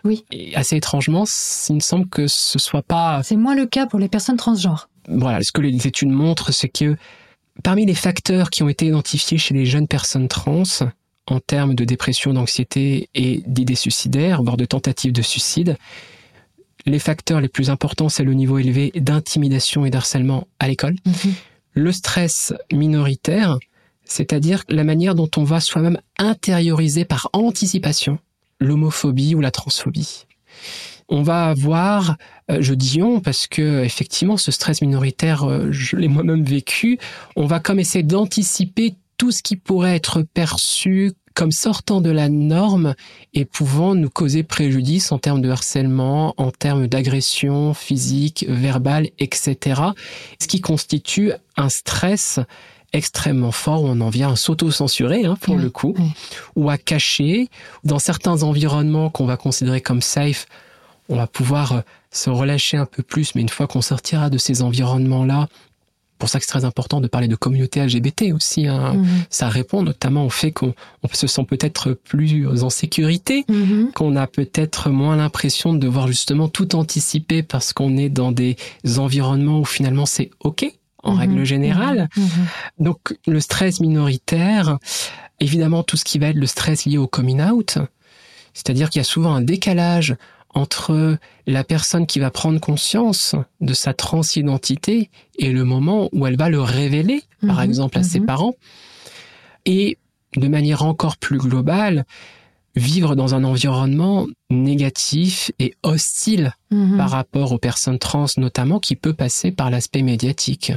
[0.03, 0.25] Oui.
[0.31, 1.25] Et assez étrangement,
[1.69, 4.89] il me semble que ce soit pas C'est moins le cas pour les personnes transgenres.
[5.07, 6.95] voilà, ce que les études montrent, c'est que
[7.63, 10.63] parmi les facteurs qui ont été identifiés chez les jeunes personnes trans,
[11.27, 15.77] en termes de dépression, d'anxiété et d'idées suicidaires, voire de tentatives de suicide,
[16.85, 21.33] les facteurs les plus importants, c'est le niveau élevé d'intimidation et d'harcèlement à l'école, Mhm.
[21.73, 23.57] le stress minoritaire,
[24.05, 28.19] c'est-à-dire la manière dont on va soi-même intérioriser par anticipation
[28.59, 30.25] l'homophobie ou la transphobie.
[31.09, 32.17] On va avoir,
[32.49, 36.97] euh, je dis on parce que effectivement ce stress minoritaire, euh, je l'ai moi-même vécu,
[37.35, 42.29] on va comme essayer d'anticiper tout ce qui pourrait être perçu comme sortant de la
[42.29, 42.95] norme
[43.33, 49.81] et pouvant nous causer préjudice en termes de harcèlement, en termes d'agression physique, verbale, etc.
[50.39, 52.39] Ce qui constitue un stress
[52.93, 56.11] extrêmement fort où on en vient à s'auto-censurer hein, pour Oui, le coup, oui.
[56.55, 57.49] ou à cacher.
[57.83, 60.45] Dans certains environnements qu'on va considérer comme safe,
[61.09, 64.37] on va pouvoir euh, se relâcher un peu plus, mais une fois qu'on sortira de
[64.37, 65.47] ces environnements-là,
[66.19, 68.67] pour ça que c'est très important de parler de communauté LGBT aussi.
[68.67, 68.93] hein.
[68.93, 69.05] Mhm.
[69.29, 73.91] Ça répond notamment au fait qu'on on se sent peut-être plus en sécurité, Mhm.
[73.93, 78.55] qu'on a peut-être moins l'impression de devoir justement tout anticiper parce qu'on est dans des
[78.97, 80.65] environnements où finalement c'est OK
[81.03, 81.19] en Mhm.
[81.19, 82.07] règle générale.
[82.79, 84.77] Donc le stress minoritaire,
[85.41, 87.77] évidemment tout ce qui va être le stress lié au coming out,
[88.53, 90.15] c'est-à-dire qu'il y a souvent un décalage
[90.53, 96.37] entre la personne qui va prendre conscience de sa transidentité et le moment où elle
[96.37, 98.25] va le révéler, par Mhm, exemple à ses mhm.
[98.27, 98.55] parents,
[99.65, 99.97] et
[100.35, 102.05] de manière encore plus globale,
[102.75, 106.97] vivre dans un environnement négatif et hostile Mhm.
[106.97, 110.71] par rapport aux personnes trans notamment qui peut passer par l'aspect médiatique.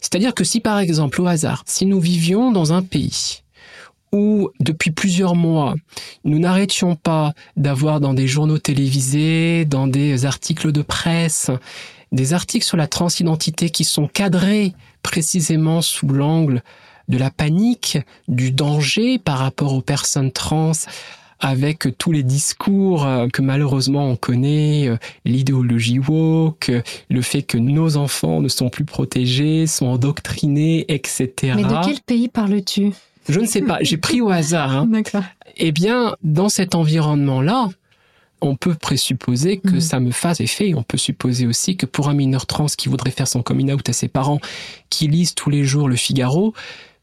[0.00, 3.40] C'est-à-dire que si par exemple au hasard, si nous vivions dans un pays
[4.14, 5.74] où depuis plusieurs mois,
[6.24, 11.50] nous n'arrêtions pas d'avoir dans des journaux télévisés, dans des articles de presse,
[12.12, 16.62] des articles sur la transidentité qui sont cadrés précisément sous l'angle
[17.08, 17.98] de la panique,
[18.28, 20.72] du danger par rapport aux personnes trans,
[21.40, 24.96] avec tous les discours euh, que malheureusement on connaît, euh,
[25.26, 31.52] l'idéologie woke, euh, le fait que nos enfants ne sont plus protégés, sont endoctrinés, etc.
[31.56, 32.92] Mais de quel pays parles-tu?
[33.28, 34.76] Je ne sais pas, j'ai pris au hasard.
[34.76, 34.86] hein.
[34.86, 35.22] D'accord.
[35.56, 37.68] Eh bien, dans cet environnement-là,
[38.40, 39.80] on peut présupposer que Mhm.
[39.80, 40.74] ça me fasse effet.
[40.74, 43.88] On peut supposer aussi que pour un mineur trans qui voudrait faire son coming out
[43.88, 44.40] à ses parents,
[44.90, 46.52] qui lisent tous les jours le Figaro,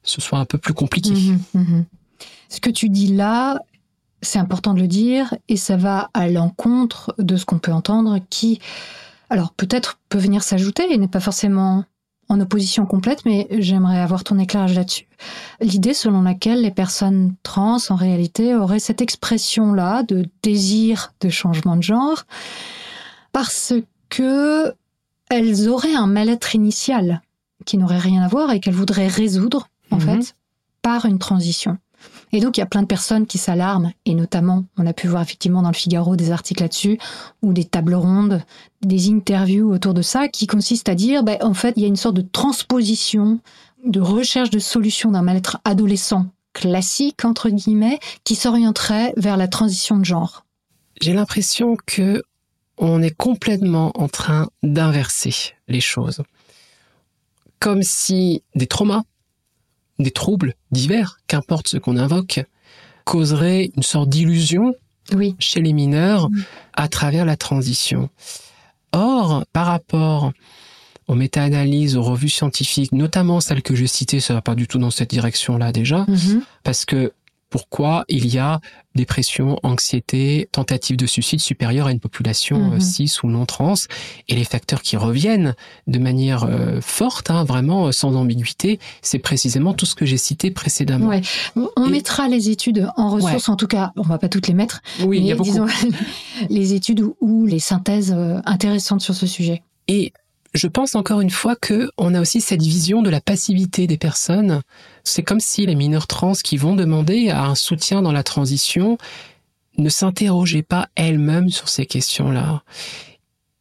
[0.03, 1.11] ce soit un peu plus compliqué.
[1.11, 1.85] Mhm, mhm.
[2.49, 3.59] Ce que tu dis là,
[4.21, 8.19] c'est important de le dire, et ça va à l'encontre de ce qu'on peut entendre
[8.29, 8.59] qui,
[9.31, 11.85] alors peut-être peut venir s'ajouter et n'est pas forcément
[12.31, 15.05] en opposition complète, mais j'aimerais avoir ton éclairage là-dessus.
[15.59, 21.75] L'idée selon laquelle les personnes trans, en réalité, auraient cette expression-là de désir de changement
[21.75, 22.23] de genre,
[23.33, 23.73] parce
[24.09, 24.73] que
[25.29, 27.21] elles auraient un mal-être initial
[27.65, 30.01] qui n'aurait rien à voir et qu'elles voudraient résoudre, en Mhm.
[30.01, 30.35] fait,
[30.81, 31.77] par une transition.
[32.31, 35.07] Et donc, il y a plein de personnes qui s'alarment, et notamment, on a pu
[35.07, 36.97] voir effectivement dans le Figaro des articles là-dessus,
[37.41, 38.43] ou des tables rondes,
[38.81, 41.89] des interviews autour de ça, qui consistent à dire, ben, en fait, il y a
[41.89, 43.39] une sorte de transposition,
[43.85, 49.97] de recherche de solutions d'un mal-être adolescent classique, entre guillemets, qui s'orienterait vers la transition
[49.97, 50.45] de genre.
[51.01, 52.23] J'ai l'impression que
[52.77, 56.23] on est complètement en train d'inverser les choses.
[57.59, 59.03] Comme si des traumas,
[60.03, 62.43] des troubles divers, qu'importe ce qu'on invoque,
[63.05, 64.73] causeraient une sorte d'illusion
[65.13, 65.35] Oui.
[65.39, 66.43] chez les mineurs Mm.
[66.73, 68.09] à travers la transition.
[68.93, 70.31] Or, par rapport
[71.07, 74.77] aux méta-analyses, aux revues scientifiques, notamment celles que je citais, ça va pas du tout
[74.79, 76.41] dans cette direction-là déjà, Mhm.
[76.63, 77.11] parce que
[77.51, 78.59] pourquoi il y a
[78.95, 82.73] dépression, anxiété, tentative de suicide supérieure à une population Mhm.
[82.73, 83.75] euh, cis ou non trans,
[84.27, 85.53] et les facteurs qui reviennent
[85.87, 90.17] de manière euh, forte, hein, vraiment euh, sans ambiguïté, c'est précisément tout ce que j'ai
[90.17, 91.07] cité précédemment.
[91.07, 91.21] Ouais.
[91.77, 94.53] On Et- mettra les études en ressources, en tout cas, on va pas toutes les
[94.53, 95.49] mettre, Oui, il y mais a beaucoup.
[95.51, 95.67] disons
[96.49, 99.61] les études ou, ou les synthèses intéressantes sur ce sujet.
[99.87, 100.13] Et
[100.53, 103.97] je pense encore une fois que on a aussi cette vision de la passivité des
[103.97, 104.61] personnes.
[105.03, 108.97] C'est comme si les mineurs trans qui vont demander à un soutien dans la transition
[109.77, 112.63] ne s'interrogeaient pas elles-mêmes sur ces questions-là.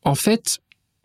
[0.05, 0.59] En fait,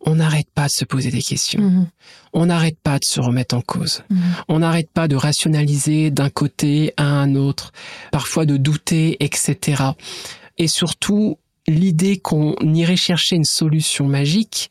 [0.06, 1.62] on n'arrête pas de se poser des questions.
[1.62, 1.88] Mhm.
[2.34, 4.04] On n'arrête pas de se remettre en cause.
[4.10, 4.20] Mhm.
[4.48, 7.72] On n'arrête pas de rationaliser d'un côté à un autre,
[8.12, 9.84] parfois de douter, etc.
[10.58, 14.70] Et surtout, l'idée qu'on irait chercher une solution magique,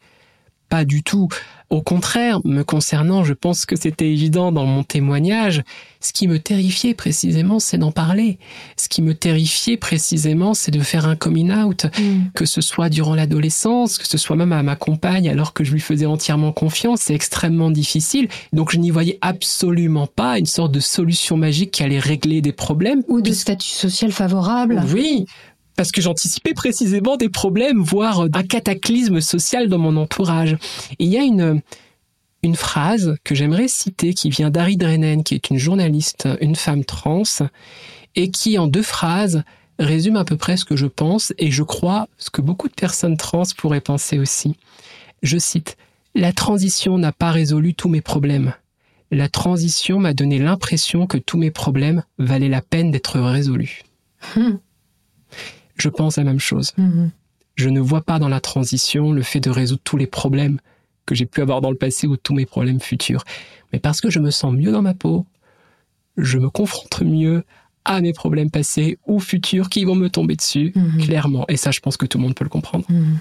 [0.68, 1.28] pas du tout.
[1.70, 5.62] Au contraire, me concernant, je pense que c'était évident dans mon témoignage.
[6.00, 8.38] Ce qui me terrifiait précisément, c'est d'en parler.
[8.76, 12.30] Ce qui me terrifiait précisément, c'est de faire un coming out Mhm.
[12.34, 15.72] que ce soit durant l'adolescence, que ce soit même à ma compagne alors que je
[15.72, 18.28] lui faisais entièrement confiance, c'est extrêmement difficile.
[18.52, 22.52] Donc je n'y voyais absolument pas une sorte de solution magique qui allait régler des
[22.52, 23.02] problèmes.
[23.08, 24.82] Ou de statut social favorable.
[24.92, 25.24] Oui,
[25.76, 30.56] parce que j'anticipais précisément des problèmes, voire un cataclysme social dans mon entourage.
[30.98, 31.62] Il y a une,
[32.54, 37.22] phrase que j'aimerais citer qui vient d'Harry Drennen, qui est une journaliste, une femme trans,
[38.16, 39.42] et qui en deux phrases
[39.78, 42.74] résume à peu près ce que je pense et je crois ce que beaucoup de
[42.74, 44.56] personnes trans pourraient penser aussi.
[45.22, 45.76] Je cite,
[46.14, 48.52] La transition n'a pas résolu tous mes problèmes.
[49.10, 53.82] La transition m'a donné l'impression que tous mes problèmes valaient la peine d'être résolus.
[54.36, 54.58] Mhm.
[55.76, 56.72] Je pense la même chose.
[56.76, 57.10] Mhm.
[57.56, 60.58] Je ne vois pas dans la transition le fait de résoudre tous les problèmes
[61.06, 63.24] que j'ai pu avoir dans le passé ou tous mes problèmes futurs.
[63.72, 65.26] Mais parce que je me sens mieux dans ma peau,
[66.16, 67.44] je me confronte mieux
[67.84, 71.02] à mes problèmes passés ou futurs qui vont me tomber dessus, Mhm.
[71.04, 71.44] clairement.
[71.48, 72.86] Et ça, je pense que tout le monde peut le comprendre.
[72.88, 73.18] Mhm.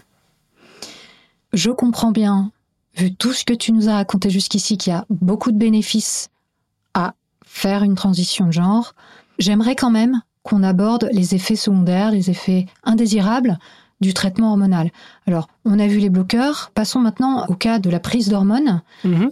[1.54, 2.52] Je comprends bien,
[2.98, 6.30] vu tout ce que tu nous as raconté jusqu'ici, qu'il y a beaucoup de bénéfices
[6.94, 7.14] à
[7.46, 8.94] faire une transition de genre.
[9.40, 13.58] J'aimerais quand même qu'on aborde les effets secondaires, les effets indésirables
[14.02, 14.92] du traitement hormonal.
[15.28, 16.72] Alors, on a vu les bloqueurs.
[16.76, 18.82] Passons maintenant au cas de la prise d'hormones.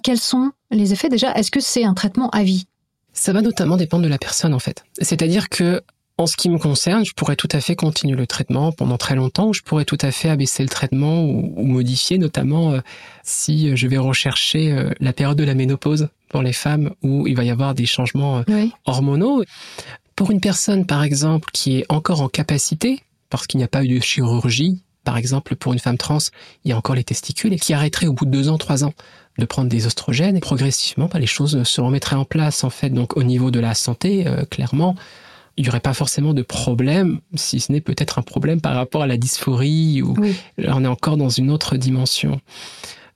[0.03, 1.33] Quels sont les effets déjà?
[1.33, 2.67] Est-ce que c'est un traitement à vie?
[3.13, 4.85] Ça va notamment dépendre de la personne, en fait.
[5.01, 5.81] C'est-à-dire que
[6.17, 9.15] En ce qui me concerne, je pourrais tout à fait continuer le traitement pendant très
[9.15, 12.79] longtemps, ou je pourrais tout à fait abaisser le traitement ou, ou modifier, notamment euh,
[13.23, 17.35] si je vais rechercher euh, la période de la ménopause pour les femmes où il
[17.35, 18.71] va y avoir des changements euh, Oui.
[18.85, 19.43] hormonaux.
[20.15, 22.99] Pour une personne, par exemple, qui est encore en capacité,
[23.29, 26.19] parce qu'il n'y a pas eu de chirurgie, par exemple, pour une femme trans,
[26.63, 28.83] il y a encore les testicules, et qui arrêterait au bout de deux ans, trois
[28.83, 28.93] ans
[29.37, 32.89] de prendre des oestrogènes, et progressivement, bah, les choses se remettraient en place, en fait.
[32.89, 34.95] Donc, au niveau de la santé, euh, clairement,
[35.57, 39.01] il n'y aurait pas forcément de problème, si ce n'est peut-être un problème par rapport
[39.01, 40.35] à la dysphorie, ou Oui.
[40.67, 42.39] on est encore dans une autre dimension.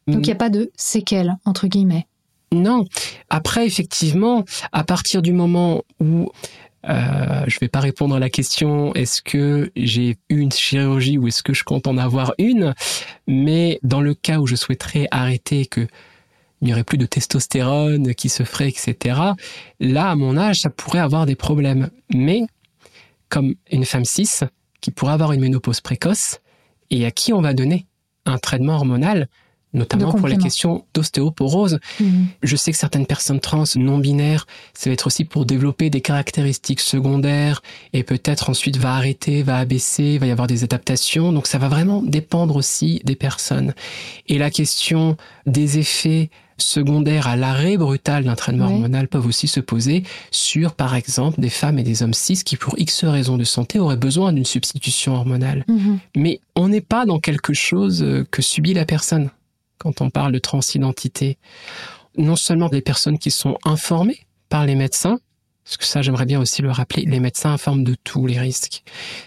[0.08, 2.08] Donc il n'y a pas de séquelles, entre guillemets.
[2.52, 2.86] Non.
[3.30, 6.30] Après, effectivement, à partir du moment où
[6.88, 11.28] euh, je vais pas répondre à la question est-ce que j'ai eu une chirurgie ou
[11.28, 12.74] est-ce que je compte en avoir une,
[13.28, 15.88] mais dans le cas où je souhaiterais arrêter que
[16.62, 19.20] il n'y aurait plus de testostérone qui se ferait, etc.
[19.80, 21.90] Là, à mon âge, ça pourrait avoir des problèmes.
[22.14, 22.44] Mais
[23.30, 24.30] comme une femme cis
[24.82, 26.40] qui pourrait avoir une ménopause précoce
[26.90, 27.86] et à qui on va donner
[28.26, 29.28] un traitement hormonal,
[29.76, 32.28] notamment pour les questions d'ostéoporose, Mhm.
[32.42, 36.02] je sais que certaines personnes trans non binaires, ça va être aussi pour développer des
[36.02, 37.62] caractéristiques secondaires
[37.94, 41.32] et peut-être ensuite va arrêter, va abaisser, va y avoir des adaptations.
[41.32, 43.74] Donc ça va vraiment dépendre aussi des personnes.
[44.28, 49.60] Et la question des effets secondaires à l'arrêt brutal d'un traitement hormonal peuvent aussi se
[49.60, 53.44] poser sur, par exemple, des femmes et des hommes cis qui, pour X raisons de
[53.44, 55.66] santé, auraient besoin d'une substitution hormonale.
[55.68, 56.00] Mhm.
[56.16, 59.30] Mais on n'est pas dans quelque chose euh, que subit la personne
[59.78, 61.38] quand on parle de transidentité.
[62.18, 65.20] Non seulement des personnes qui sont informées par les médecins,
[65.66, 68.84] parce que ça j'aimerais bien aussi le rappeler, les médecins informent de tous les risques.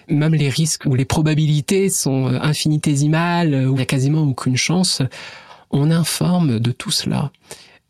[0.09, 4.23] Même les risques où les probabilités sont euh, infinitésimales, euh, où il y a quasiment
[4.23, 5.03] aucune chance,
[5.71, 7.33] on informe de tout cela.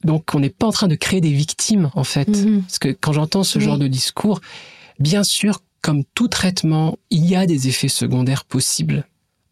[0.05, 2.29] Donc on n'est pas en train de créer des victimes en fait.
[2.29, 2.63] Mhm.
[2.63, 4.41] Parce que quand j'entends ce genre de discours,
[4.99, 9.07] bien sûr, comme tout traitement, il y a des effets secondaires possibles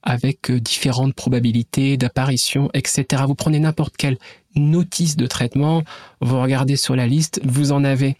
[0.06, 3.24] avec euh, différentes probabilités d'apparition, etc.
[3.26, 4.16] Vous prenez n'importe quelle
[4.54, 5.82] notice de traitement,
[6.22, 8.16] vous regardez sur la liste, vous en avez.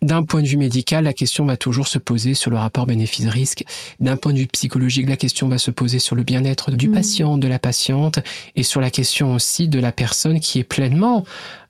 [0.00, 3.64] D'un point de vue médical, la question va toujours se poser sur le rapport bénéfice-risque.
[4.00, 6.94] D'un point de vue psychologique, la question va se poser sur le bien-être du Mhm.
[6.94, 8.18] patient, de la patiente,
[8.56, 11.24] et sur la question aussi de la personne qui est pleinement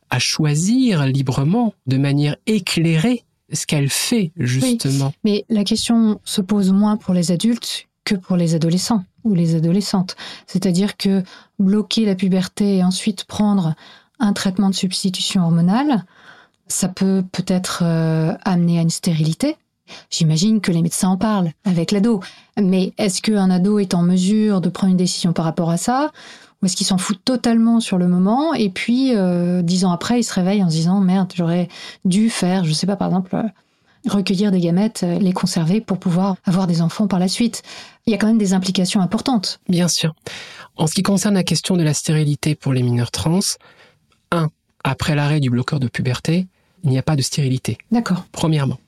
[0.09, 5.12] à choisir librement, de manière éclairée, ce qu'elle fait, justement.
[5.24, 9.55] Mais la question se pose moins pour les adultes que pour les adolescents ou les
[9.55, 10.16] adolescentes.
[10.46, 11.22] C'est-à-dire que
[11.59, 13.74] bloquer la puberté et ensuite prendre
[14.18, 16.05] un traitement de substitution hormonale,
[16.68, 19.57] ça peut peut-être euh, amener à une stérilité.
[20.11, 22.20] J'imagine que les médecins en parlent avec l'ado.
[22.61, 26.11] Mais est-ce qu'un ado est en mesure de prendre une décision par rapport à ça?
[26.62, 30.20] Ou est-ce qu'il s'en fout totalement sur le moment et puis euh, dix ans après,
[30.20, 31.68] il se réveille en se disant merde, j'aurais
[32.05, 33.42] dû faire, je sais pas, par exemple, euh,
[34.07, 37.62] recueillir des gamètes, euh, les conserver pour pouvoir avoir des enfants par la suite.
[38.07, 39.61] Il y a quand même des implications importantes.
[39.68, 40.14] Bien sûr.
[40.76, 43.40] En ce qui concerne la question de la stérilité pour les mineurs trans,
[44.30, 44.48] un,
[44.84, 46.46] après l'arrêt du bloqueur de puberté,
[46.84, 47.78] il n'y a pas de stérilité.
[47.90, 48.24] D'accord.
[48.32, 48.78] premièrement.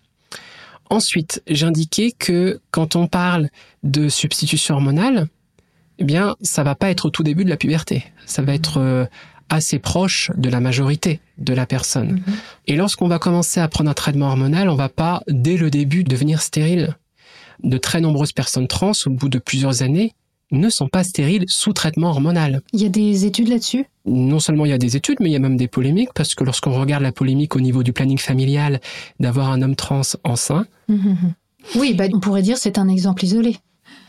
[0.90, 3.48] Ensuite, j'indiquais que quand on parle
[3.82, 5.28] de substitution hormonale,
[5.98, 8.04] eh bien, ça va pas être au tout début de la puberté.
[8.26, 9.06] Ça va être euh,
[9.55, 12.22] assez proche de la majorité de la personne.
[12.66, 16.05] Et lorsqu'on va commencer à prendre un traitement hormonal, on va pas, dès le début,
[16.05, 16.96] devenir stérile.
[17.62, 20.12] De très nombreuses personnes trans, au bout de plusieurs années,
[20.50, 23.86] ne sont pas stériles sous traitement hormonal Il y a des études là-dessus?
[24.05, 26.34] Non seulement il y a des études, mais il y a même des polémiques, parce
[26.34, 28.80] que lorsqu'on regarde la polémique au niveau du planning familial
[29.18, 31.32] d'avoir un homme trans enceint, Mhm.
[31.76, 33.57] Oui, bah, on pourrait dire c'est un exemple isolé.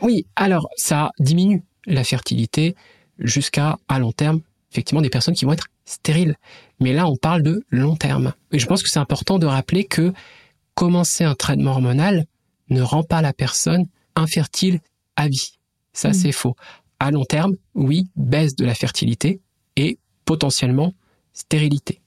[0.01, 2.75] oui, alors ça diminue la fertilité
[3.17, 4.41] jusqu'à, à long terme,
[4.75, 6.35] effectivement, des personnes qui vont être stériles.
[6.81, 8.33] Mais là, on parle de long terme.
[8.51, 10.13] Et je pense que c'est important de rappeler que
[10.73, 12.25] commencer un traitement hormonal
[12.69, 14.79] ne rend pas la personne infertile
[15.15, 15.53] à vie.
[15.93, 16.13] Ça, Mm.
[16.13, 16.55] c'est faux.
[16.99, 19.39] À long terme, oui, baisse de la fertilité
[19.77, 20.93] et potentiellement
[21.33, 22.01] stérilité.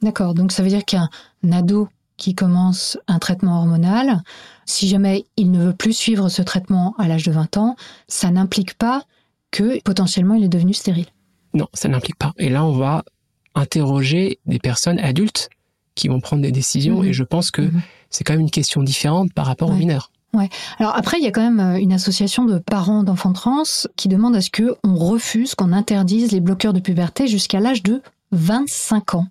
[0.00, 1.08] D'accord, donc ça veut dire qu'un
[1.50, 4.22] ado qui commence un traitement hormonal,
[4.64, 7.76] si jamais il ne veut plus suivre ce traitement à l'âge de 20 ans,
[8.08, 9.02] ça n'implique pas
[9.50, 11.06] que potentiellement il est devenu stérile.
[11.54, 12.32] Non, ça n'implique pas.
[12.38, 13.04] Et là, on va
[13.54, 15.50] interroger des personnes adultes
[15.94, 17.00] qui vont prendre des décisions.
[17.02, 17.08] Mhm.
[17.08, 17.82] Et je pense que Mhm.
[18.10, 19.78] c'est quand même une question différente par rapport aux Ouais.
[19.78, 20.10] mineurs.
[20.78, 23.64] Alors après, il y a quand même euh, une association de parents d'enfants trans
[23.96, 27.82] qui demande à ce que on refuse, qu'on interdise les bloqueurs de puberté jusqu'à l'âge
[27.82, 28.00] de
[28.30, 29.26] 25 ans.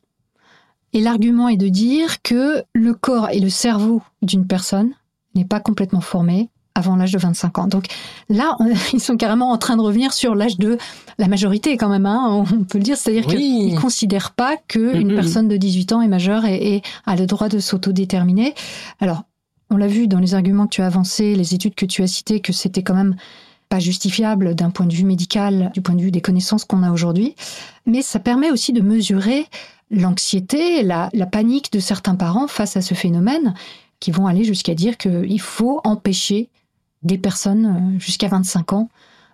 [0.93, 4.91] Et l'argument est de dire que le corps et le cerveau d'une personne
[5.33, 7.67] n'est pas complètement formé avant l'âge de 25 ans.
[7.67, 7.85] Donc
[8.29, 10.77] là, on- ils sont carrément en train de revenir sur l'âge de
[11.17, 12.97] la majorité quand même, hein, on peut le dire.
[12.97, 13.35] C'est-à-dire Oui.
[13.35, 17.25] qu'ils ne considèrent pas qu'une personne de 18 ans est majeure et, et a le
[17.25, 18.53] droit de s'autodéterminer.
[18.99, 19.23] Alors,
[19.69, 22.07] on l'a vu dans les arguments que tu as avancés, les études que tu as
[22.07, 23.15] citées, que c'était quand même
[23.69, 26.91] pas justifiable d'un point de vue médical, du point de vue des connaissances qu'on a
[26.91, 27.35] aujourd'hui.
[27.85, 29.45] Mais ça permet aussi de mesurer
[29.89, 33.53] l'anxiété, la, la panique de certains parents face à ce phénomène,
[33.99, 36.49] qui vont aller jusqu'à dire qu'il faut empêcher
[37.03, 38.89] des personnes euh, jusqu'à 25 ans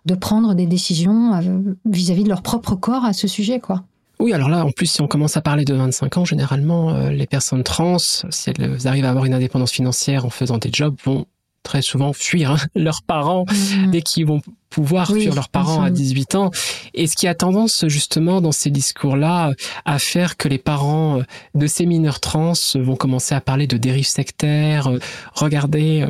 [0.06, 3.84] de prendre des décisions euh, vis-à-vis de leur propre corps à ce sujet, quoi.
[4.20, 7.12] Oui, alors là, en plus, si on commence à parler de 25 ans, généralement, euh,
[7.12, 10.96] les personnes trans, si elles arrivent à avoir une indépendance financière en faisant des jobs,
[11.04, 11.26] vont
[11.68, 13.92] très souvent fuir hein, leurs parents mmh.
[13.92, 16.52] dès qu'ils vont pouvoir fuir leurs parents à 18 ans.
[16.94, 19.54] Et ce qui a tendance justement dans ces discours-là
[19.86, 21.22] à faire que les parents
[21.56, 24.90] de ces mineurs trans vont commencer à parler de dérives sectaires.
[25.34, 26.06] Regardez,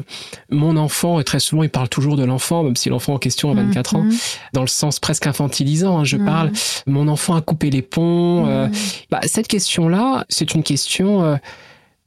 [0.50, 3.52] mon enfant, et très souvent ils parlent toujours de l'enfant, même si l'enfant en question
[3.52, 4.14] a 24 ans, mmh.
[4.54, 6.00] dans le sens presque infantilisant.
[6.00, 6.26] Hein, je mmh.
[6.26, 6.52] parle,
[6.88, 8.48] mon enfant a coupé les ponts.
[8.48, 8.68] Euh,
[9.12, 11.36] bah, cette question-là, c'est une question euh,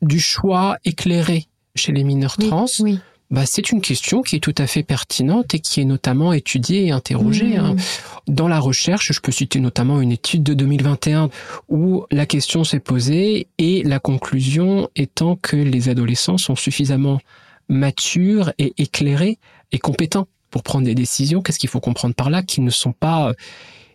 [0.03, 1.47] du choix éclairé
[1.77, 2.67] chez les mineurs trans.
[2.81, 2.99] Oui
[3.31, 6.87] bah, c'est une question qui est tout à fait pertinente et qui est notamment étudiée
[6.87, 7.57] et interrogée.
[7.57, 7.75] Hein.
[7.75, 7.79] Mmh.
[8.33, 11.31] Dans la recherche, je peux citer notamment une étude de 2021
[11.69, 17.21] où la question s'est posée et la conclusion étant que les adolescents sont suffisamment
[17.69, 19.39] matures et éclairés
[19.71, 21.41] et compétents pour prendre des décisions.
[21.41, 23.35] Qu'est-ce qu'il faut comprendre par là Qu'ils ne sont pas euh,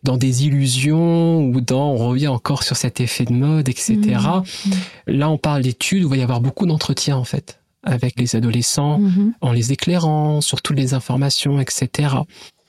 [0.04, 3.98] dans des illusions ou dans, on revient encore sur cet effet de mode, etc.
[3.98, 4.72] Mmh.
[5.08, 8.36] Là, on parle d'études où il va y avoir beaucoup d'entretiens, en fait avec les
[8.36, 9.34] adolescents, mhm.
[9.42, 12.16] en les éclairant sur toutes les informations, etc.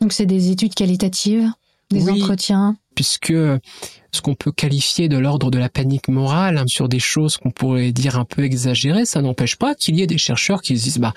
[0.01, 1.51] Donc c'est des études qualitatives,
[1.91, 6.89] des entretiens puisque ce qu'on peut qualifier de l'ordre de la panique morale hein, sur
[6.89, 10.19] des choses qu'on pourrait dire un peu exagérées, ça n'empêche pas qu'il y ait des
[10.19, 11.13] chercheurs qui se disent bah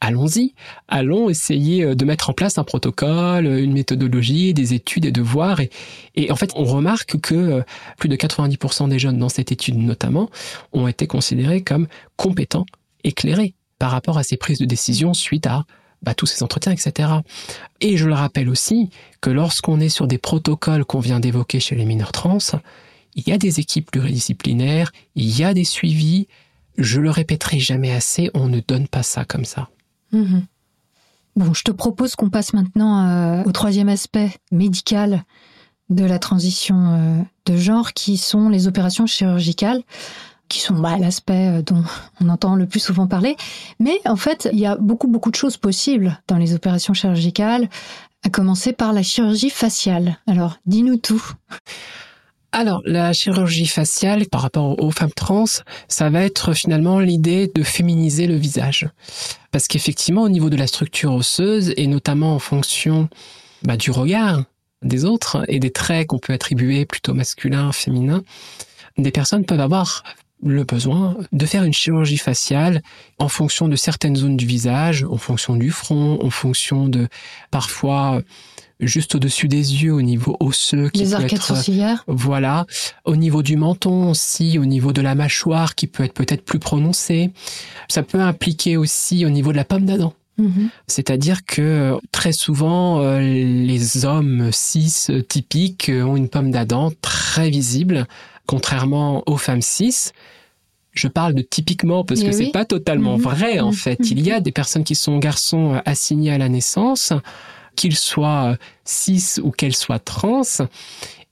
[0.00, 0.54] allons-y,
[0.88, 5.22] allons essayer euh, de mettre en place un protocole, une méthodologie, des études et de
[5.22, 5.60] voir.
[5.60, 5.70] Et,
[6.14, 7.62] et en fait, on remarque que euh,
[7.98, 10.30] plus de 90% des jeunes dans cette étude notamment
[10.72, 12.66] ont été considérés comme compétents
[13.06, 15.64] éclairé par rapport à ses prises de décision suite à
[16.02, 17.10] bah, tous ces entretiens, etc.
[17.80, 18.90] Et je le rappelle aussi
[19.20, 22.38] que lorsqu'on est sur des protocoles qu'on vient d'évoquer chez les mineurs trans,
[23.14, 26.28] il y a des équipes pluridisciplinaires, il y a des suivis.
[26.76, 29.68] Je le répéterai jamais assez, on ne donne pas ça comme ça.
[30.12, 30.44] Mhm.
[31.36, 35.24] Bon, je te propose qu'on passe maintenant euh, au troisième aspect médical
[35.90, 39.82] de la transition euh, de genre, qui sont les opérations chirurgicales
[40.48, 41.82] qui sont bah, l'aspect euh, dont
[42.20, 43.36] on entend le plus souvent parler.
[43.80, 47.68] Mais en fait, il y a beaucoup, beaucoup de choses possibles dans les opérations chirurgicales,
[48.24, 50.18] à commencer par la chirurgie faciale.
[50.26, 51.22] Alors, dis-nous tout.
[52.52, 55.44] Alors, la chirurgie faciale, par rapport aux femmes trans,
[55.88, 58.88] ça va être finalement l'idée de féminiser le visage.
[59.50, 63.08] Parce qu'effectivement, au niveau de la structure osseuse, et notamment en fonction
[63.62, 64.42] bah, du regard
[64.82, 68.22] des autres et des traits qu'on peut attribuer plutôt masculins, féminins,
[68.98, 70.02] des personnes peuvent avoir
[70.42, 72.82] le besoin de faire une chirurgie faciale
[73.18, 77.08] en fonction de certaines zones du visage, en fonction du front, en fonction de
[77.50, 78.22] parfois
[78.80, 80.90] juste au-dessus des yeux, au niveau osseux.
[80.90, 82.04] Qui Les arcades sourcilières.
[82.06, 82.66] Voilà.
[83.04, 86.58] Au niveau du menton aussi, au niveau de la mâchoire qui peut être peut-être plus
[86.58, 87.30] prononcée.
[87.88, 90.12] Ça peut impliquer aussi au niveau de la pomme d'Adam.
[90.38, 90.68] Mm-hmm.
[90.86, 98.06] C'est-à-dire que très souvent, euh, les hommes cis typiques ont une pomme d'Adam très visible
[98.46, 100.12] contrairement aux femmes cis,
[100.92, 103.22] je parle de typiquement parce que c'est pas totalement mhm.
[103.22, 103.74] vrai en mhm.
[103.74, 103.98] fait.
[104.10, 107.12] Il y a des personnes qui sont garçons euh, assignés à la naissance,
[107.76, 110.42] qu'ils soient euh, cis ou qu'elles soient trans,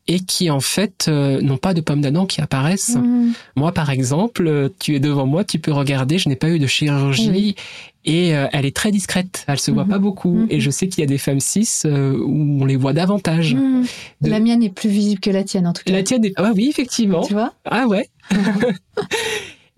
[0.06, 2.96] et qui en fait euh, n'ont pas de pommes d'Adam qui apparaissent.
[2.96, 3.32] Mhm.
[3.56, 6.66] Moi par exemple, tu es devant moi, tu peux regarder, je n'ai pas eu de
[6.66, 7.56] chirurgie
[8.04, 10.02] et euh, elle est très discrète, elle se voit pas mhm.
[10.02, 10.34] beaucoup.
[10.34, 10.46] Mhm.
[10.50, 13.54] Et je sais qu'il y a des femmes cis euh, où on les voit davantage.
[13.54, 13.86] Mhm.
[14.22, 15.92] La mienne est plus visible que la tienne en tout cas.
[15.92, 16.32] La tienne est...
[16.36, 17.22] Ah oui, effectivement.
[17.22, 18.08] Tu vois Ah ouais.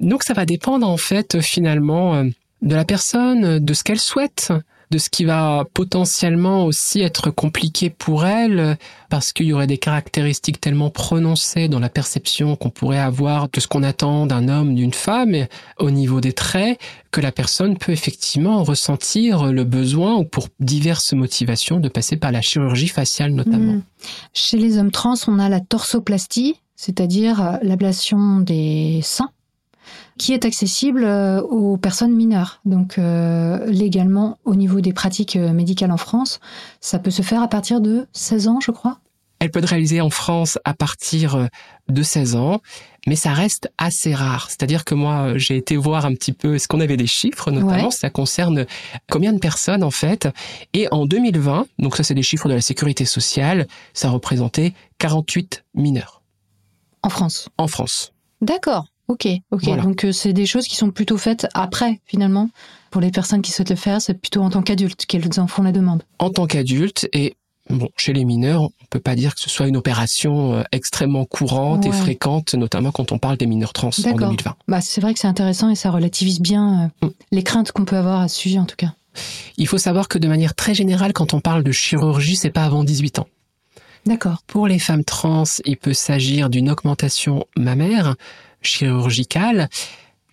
[0.00, 2.24] Donc ça va dépendre en fait finalement euh,
[2.62, 4.52] de la personne, de ce qu'elle souhaite
[4.90, 8.76] de ce qui va potentiellement aussi être compliqué pour elle,
[9.08, 13.60] parce qu'il y aurait des caractéristiques tellement prononcées dans la perception qu'on pourrait avoir de
[13.60, 15.34] ce qu'on attend d'un homme, d'une femme,
[15.78, 16.78] au niveau des traits,
[17.10, 22.32] que la personne peut effectivement ressentir le besoin, ou pour diverses motivations, de passer par
[22.32, 23.74] la chirurgie faciale notamment.
[23.74, 23.82] Hmm.
[24.32, 29.30] Chez les hommes trans, on a la torsoplastie, c'est-à-dire l'ablation des seins
[30.18, 32.60] qui est accessible euh, aux personnes mineures.
[32.64, 36.40] Donc euh, légalement, au niveau des pratiques euh, médicales en France,
[36.80, 38.98] ça peut se faire à partir de 16 ans, je crois.
[39.38, 41.48] Elle peut être réalisée en France à partir
[41.90, 42.62] de 16 ans,
[43.06, 44.48] mais ça reste assez rare.
[44.48, 47.90] C'est-à-dire que moi, j'ai été voir un petit peu, est-ce qu'on avait des chiffres, notamment,
[47.90, 48.64] ça concerne
[49.10, 50.26] combien de personnes en fait?
[50.72, 55.64] Et en 2020, donc ça c'est des chiffres de la sécurité sociale, ça représentait 48
[55.74, 56.22] mineurs.
[57.02, 58.14] En France En France.
[58.40, 58.86] D'accord.
[59.08, 59.64] Ok, ok.
[59.64, 59.82] Voilà.
[59.82, 62.50] Donc euh, c'est des choses qui sont plutôt faites après, finalement.
[62.90, 65.62] Pour les personnes qui souhaitent le faire, c'est plutôt en tant qu'adultes qu'elles en font
[65.62, 66.02] la demande.
[66.18, 67.34] En tant qu'adulte et
[67.68, 71.24] bon, chez les mineurs, on peut pas dire que ce soit une opération euh, extrêmement
[71.24, 74.30] courante et fréquente, notamment quand on parle des mineurs trans en D'accord.
[74.30, 74.56] 2020.
[74.68, 77.10] Bah, c'est vrai que c'est intéressant et ça relativise bien euh, Mm.
[77.32, 78.92] les craintes qu'on peut avoir à ce sujet, en tout cas.
[79.56, 82.64] Il faut savoir que de manière très générale, quand on parle de chirurgie, c'est pas
[82.64, 83.28] avant 18 ans.
[84.04, 84.42] D'accord.
[84.46, 88.14] Pour les femmes trans, il peut s'agir d'une augmentation mammaire
[88.66, 89.68] chirurgicale,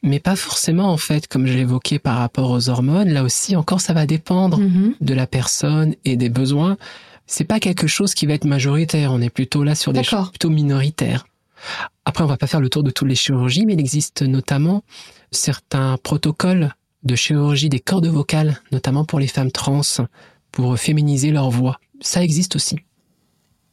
[0.01, 3.09] mais pas forcément en fait, comme je l'évoquais par rapport aux hormones.
[3.09, 4.95] Là aussi, encore, ça va dépendre Mhm.
[4.99, 6.77] de la personne et des besoins.
[7.25, 9.13] C'est pas quelque chose qui va être majoritaire.
[9.13, 11.25] On est plutôt là sur des choses plutôt minoritaires.
[12.03, 14.83] Après, on va pas faire le tour de toutes les chirurgies, mais il existe notamment
[15.31, 16.73] certains protocoles
[17.03, 19.81] de chirurgie des cordes vocales, notamment pour les femmes trans,
[20.51, 21.79] pour féminiser leur voix.
[22.01, 22.77] Ça existe aussi.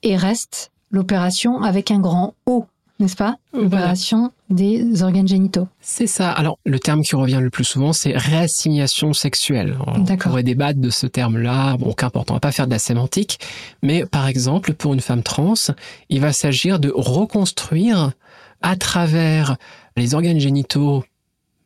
[0.05, 2.67] Et reste l'opération avec un grand O,
[3.01, 3.65] n'est-ce pas Voilà.
[3.65, 5.69] L'opération des organes génitaux.
[5.81, 6.31] C'est ça.
[6.31, 9.77] Alors, le terme qui revient le plus souvent, c'est réassignation sexuelle.
[9.87, 11.77] On pourrait débattre de ce terme-là.
[11.77, 13.41] Bon, qu'importe, on va pas faire de la sémantique.
[13.83, 15.55] Mais, par exemple, pour une femme trans,
[16.09, 18.13] il va s'agir de reconstruire
[18.63, 19.57] à travers
[19.97, 21.05] les organes génitaux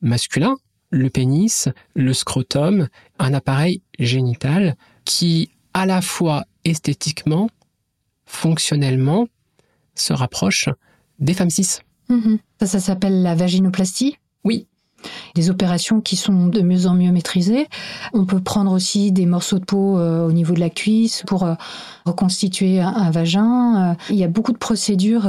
[0.00, 0.56] masculins,
[0.90, 7.48] le pénis, le scrotum, un appareil génital qui, à la fois esthétiquement,
[8.26, 9.26] fonctionnellement,
[9.94, 10.68] se rapproche
[11.18, 11.78] des femmes cis.
[12.08, 12.38] Mhm.
[12.60, 14.16] Ça, ça s'appelle la vaginoplastie.
[14.44, 14.66] Oui.
[15.34, 17.68] Des opérations qui sont de mieux en mieux maîtrisées.
[18.14, 21.42] On peut prendre aussi des morceaux de peau euh, au niveau de la cuisse pour
[21.42, 21.54] euh,
[22.06, 23.92] reconstituer un, un vagin.
[23.92, 25.28] Euh, il y a beaucoup de procédures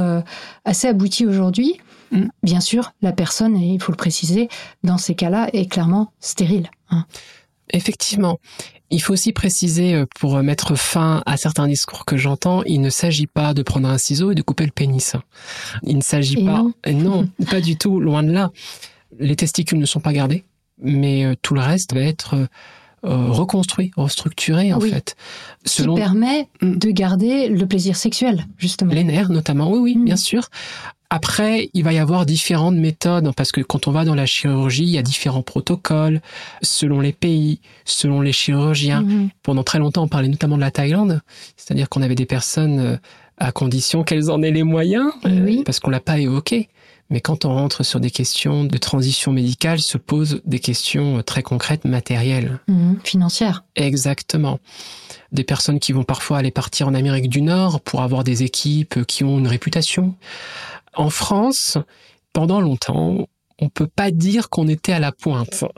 [0.64, 1.76] assez abouties aujourd'hui.
[2.10, 2.26] Mm.
[2.42, 4.48] Bien sûr, la personne, et il faut le préciser,
[4.82, 6.70] dans ces cas-là, est clairement stérile.
[6.90, 7.04] hein.
[7.70, 8.38] Effectivement.
[8.90, 12.90] Il faut aussi préciser, euh, pour mettre fin à certains discours que j'entends, il ne
[12.90, 15.14] s'agit pas de prendre un ciseau et de couper le pénis.
[15.82, 16.58] Il ne s'agit pas...
[16.62, 16.72] non.
[16.86, 18.50] Euh, non, pas du tout, loin de là.
[19.18, 20.44] Les testicules ne sont pas gardés,
[20.80, 22.46] mais euh, tout le reste va être euh,
[23.04, 24.90] euh, reconstruit, restructuré en Oui.
[24.90, 25.16] fait.
[25.64, 26.76] Qui Selon permet Mm.
[26.78, 28.92] de garder le plaisir sexuel, justement.
[28.92, 30.04] les nerfs notamment, oui, oui, Mm.
[30.04, 30.48] bien sûr.
[31.10, 34.82] Après, il va y avoir différentes méthodes, parce que quand on va dans la chirurgie,
[34.84, 36.20] il y a différents protocoles,
[36.62, 39.02] selon les pays, selon les chirurgiens.
[39.02, 39.28] Mhm.
[39.42, 41.20] Pendant très longtemps, on parlait notamment de la Thaïlande,
[41.56, 42.96] c'est-à-dire qu'on avait des personnes euh,
[43.38, 45.62] à condition qu'elles en aient les moyens, Eh oui.
[45.64, 46.68] parce qu'on l'a pas évoqué.
[47.08, 51.22] Mais quand on rentre sur des questions de transition médicale, se posent des questions euh,
[51.22, 52.58] très concrètes, matérielles.
[52.66, 52.98] Mhm.
[53.04, 53.62] Financière.
[53.76, 54.58] Exactement.
[55.30, 59.04] Des personnes qui vont parfois aller partir en Amérique du Nord pour avoir des équipes
[59.06, 60.14] qui ont une réputation.
[60.96, 61.78] En France,
[62.32, 63.28] pendant longtemps,
[63.58, 65.64] on peut pas dire qu'on était à la pointe.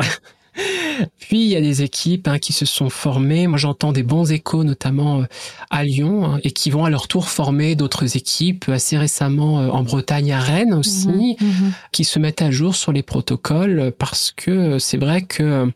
[1.20, 3.46] Puis il y a des équipes hein, qui se sont formées.
[3.46, 5.24] Moi, j'entends des bons échos, notamment euh,
[5.70, 8.68] à Lyon, hein, et qui vont à leur tour former d'autres équipes.
[8.68, 11.46] Assez récemment euh, en Bretagne, à Rennes aussi, Mhm.
[11.48, 11.72] Mhm.
[11.92, 15.70] qui se mettent à jour sur les protocoles parce que euh, c'est vrai que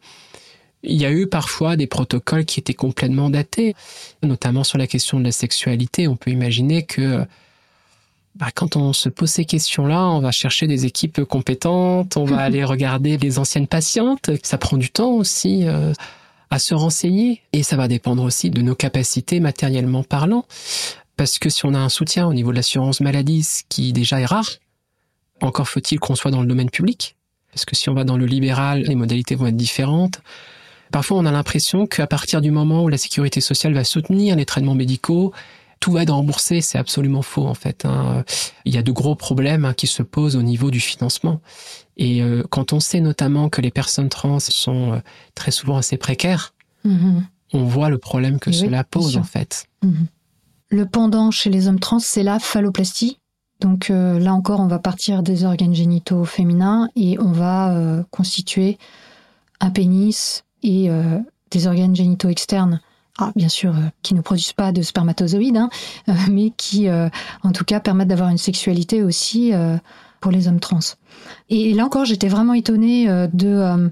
[0.82, 3.76] il y a eu parfois des protocoles qui étaient complètement datés,
[4.24, 6.08] notamment sur la question de la sexualité.
[6.08, 7.24] On peut imaginer que
[8.34, 12.38] bah, quand on se pose ces questions-là, on va chercher des équipes compétentes, on va
[12.38, 14.30] aller regarder les anciennes patientes.
[14.42, 15.92] Ça prend du temps aussi euh,
[16.50, 20.46] à se renseigner et ça va dépendre aussi de nos capacités matériellement parlant.
[21.16, 24.18] Parce que si on a un soutien au niveau de l'assurance maladie, ce qui déjà
[24.20, 24.48] est rare,
[25.42, 27.16] encore faut-il qu'on soit dans le domaine public.
[27.52, 30.22] Parce que si on va dans le libéral, les modalités vont être différentes.
[30.90, 34.46] Parfois, on a l'impression qu'à partir du moment où la sécurité sociale va soutenir les
[34.46, 35.32] traitements médicaux,
[35.82, 36.60] tout va être remboursé.
[36.62, 37.84] C'est absolument faux, en fait.
[37.84, 38.24] hein.
[38.64, 41.40] Il y a de gros problèmes hein, qui se posent au niveau du financement.
[41.96, 44.98] Et euh, quand on sait notamment que les personnes trans sont euh,
[45.34, 46.54] très souvent assez précaires,
[46.84, 47.24] Mhm.
[47.52, 49.66] on voit le problème que Oui, cela pose, en fait.
[49.82, 50.06] Mhm.
[50.70, 53.18] Le pendant chez les hommes trans, c'est la phalloplastie.
[53.60, 58.02] Donc euh, là encore, on va partir des organes génitaux féminins et on va euh,
[58.10, 58.78] constituer
[59.60, 61.18] un pénis et euh,
[61.52, 62.80] des organes génitaux externes.
[63.18, 65.68] Ah, bien sûr, euh, qui ne produisent pas de spermatozoïdes, hein,
[66.08, 67.08] euh, mais qui, euh,
[67.42, 69.76] en tout cas, permettent d'avoir une sexualité aussi euh,
[70.20, 70.78] pour les hommes trans.
[71.50, 73.88] Et là encore, j'étais vraiment étonnée euh, de, euh,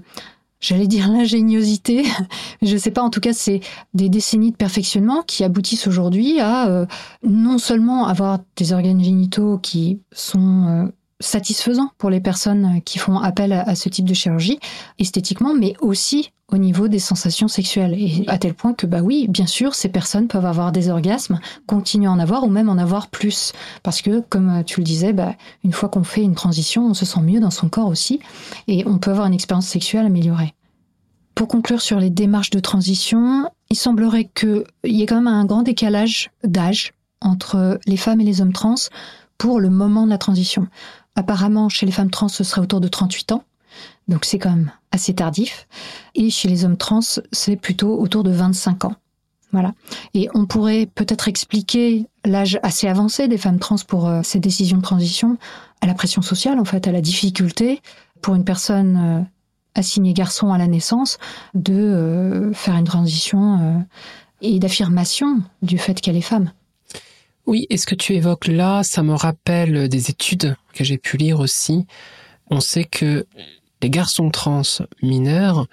[0.59, 2.03] j'allais dire l'ingéniosité,
[2.63, 3.59] je sais pas, en tout cas, c'est
[3.93, 6.87] des décennies de perfectionnement qui aboutissent aujourd'hui à
[7.23, 10.91] non seulement avoir des organes génitaux qui sont
[11.21, 14.59] satisfaisants pour les personnes qui font appel à, à ce type de chirurgie
[14.99, 17.95] esthétiquement, mais aussi au niveau des sensations sexuelles.
[17.97, 21.39] Et à tel point que, bah oui, bien sûr, ces personnes peuvent avoir des orgasmes,
[21.65, 23.53] continuer à en avoir ou même en avoir plus.
[23.83, 27.05] Parce que, comme tu le disais, bah, une fois qu'on fait une transition, on se
[27.05, 28.19] sent mieux dans son corps aussi
[28.67, 30.53] et on peut avoir une expérience sexuelle améliorée.
[31.35, 35.45] Pour conclure sur les démarches de transition, il semblerait qu'il y ait quand même un
[35.45, 38.75] grand décalage d'âge entre les femmes et les hommes trans
[39.37, 40.67] pour le moment de la transition.
[41.15, 43.43] Apparemment, chez les femmes trans, ce serait autour de 38 ans.
[44.07, 45.67] Donc c'est quand même assez tardif.
[46.15, 46.99] Et chez les hommes trans,
[47.31, 48.95] c'est plutôt autour de 25 ans.
[49.51, 49.73] Voilà.
[50.13, 54.77] Et on pourrait peut-être expliquer l'âge assez avancé des femmes trans pour euh, ces décisions
[54.77, 55.37] de transition
[55.81, 57.81] à la pression sociale, en fait, à la difficulté
[58.21, 59.21] pour une personne euh,
[59.75, 61.17] assignée garçon à la naissance
[61.53, 63.85] de euh, faire une transition
[64.41, 66.51] et d'affirmation du fait qu'elle est femme.
[67.51, 71.17] Oui, et ce que tu évoques là, ça me rappelle des études que j'ai pu
[71.17, 71.85] lire aussi.
[72.49, 73.27] On sait que
[73.81, 74.61] les garçons trans
[75.01, 75.67] mineurs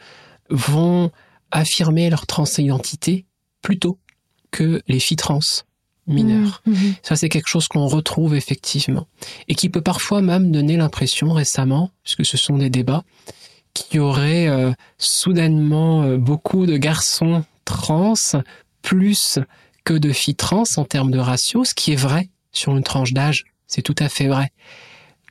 [0.51, 1.13] vont
[1.53, 3.27] affirmer leur transidentité
[3.63, 3.97] plus tôt
[4.51, 5.39] que les filles trans
[6.09, 6.63] mineures.
[6.67, 6.95] Mmh, mmh.
[7.05, 9.07] Ça, c'est quelque chose qu'on retrouve effectivement.
[9.47, 13.05] Et qui peut parfois même donner l'impression récemment, puisque ce sont des débats,
[13.73, 18.15] qu'il y aurait euh, soudainement euh, beaucoup de garçons trans
[18.83, 19.39] plus
[19.89, 23.15] que de filles trans en termes de ratio, ce qui est vrai sur une tranche
[23.15, 23.47] d'âge.
[23.67, 24.53] C'est tout à fait vrai.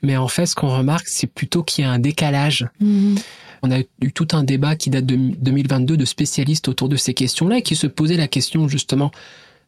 [0.02, 2.66] Mais en fait, ce qu'on remarque, c'est plutôt qu'il y a un décalage.
[2.80, 3.18] Mmh.
[3.62, 7.14] On a eu tout un débat qui date de 2022 de spécialistes autour de ces
[7.14, 9.12] questions-là et qui se posait la question justement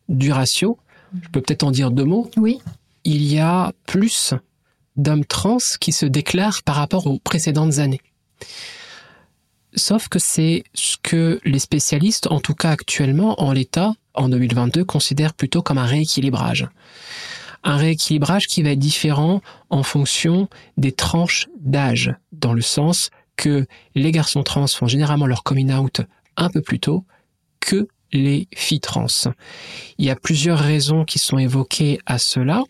[0.09, 0.77] du ratio.
[1.23, 2.29] Je peux peut-être en dire deux mots.
[2.37, 2.59] Oui.
[3.05, 4.35] Il y a plus
[4.97, 8.01] d'hommes trans qui se déclarent par rapport aux précédentes années.
[9.75, 14.85] Sauf que c'est ce que les spécialistes, en tout cas actuellement, en l'état, en 2022,
[14.85, 16.69] considèrent plutôt comme un rééquilibrage.
[17.63, 23.67] Un rééquilibrage qui va être différent en fonction des tranches d'âge, dans le sens que
[23.95, 26.01] les garçons trans font généralement leur coming out
[26.37, 27.05] un peu plus tôt
[27.61, 29.07] que les filles trans.
[29.99, 32.63] Il y a plusieurs raisons qui sont évoquées à cela.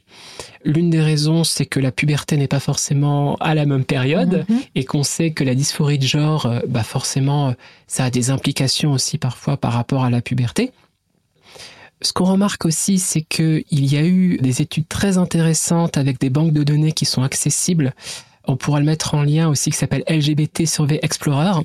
[0.64, 4.60] L'une des raisons, c'est que la puberté n'est pas forcément à la même période Mhm.
[4.74, 7.52] et qu'on sait que la dysphorie de genre, euh, bah forcément, euh,
[7.86, 10.72] ça a des implications aussi parfois par rapport à la puberté.
[12.02, 16.30] Ce qu'on remarque aussi, c'est qu'il y a eu des études très intéressantes avec des
[16.30, 17.92] banques de données qui sont accessibles.
[18.46, 21.60] On pourra le mettre en lien aussi qui s'appelle LGBT Survey Explorer.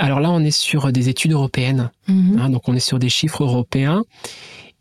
[0.00, 1.90] Alors là, on est sur des études européennes.
[2.08, 2.38] Mhm.
[2.40, 4.04] Hein, donc on est sur des chiffres européens.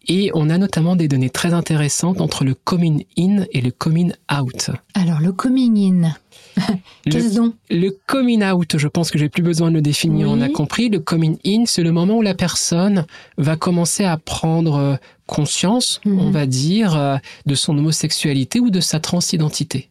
[0.07, 4.11] Et on a notamment des données très intéressantes entre le coming in et le coming
[4.34, 4.72] out.
[4.95, 6.15] Alors, le coming in.
[7.05, 7.53] Qu'est-ce donc?
[7.70, 10.34] Le coming out, je pense que j'ai plus besoin de le définir, Oui.
[10.36, 10.89] on a compris.
[10.89, 13.05] Le coming in, c'est le moment où la personne
[13.38, 14.95] va commencer à prendre euh,
[15.28, 16.20] conscience, Mhm.
[16.20, 19.89] on va dire, euh, de son homosexualité ou de sa transidentité.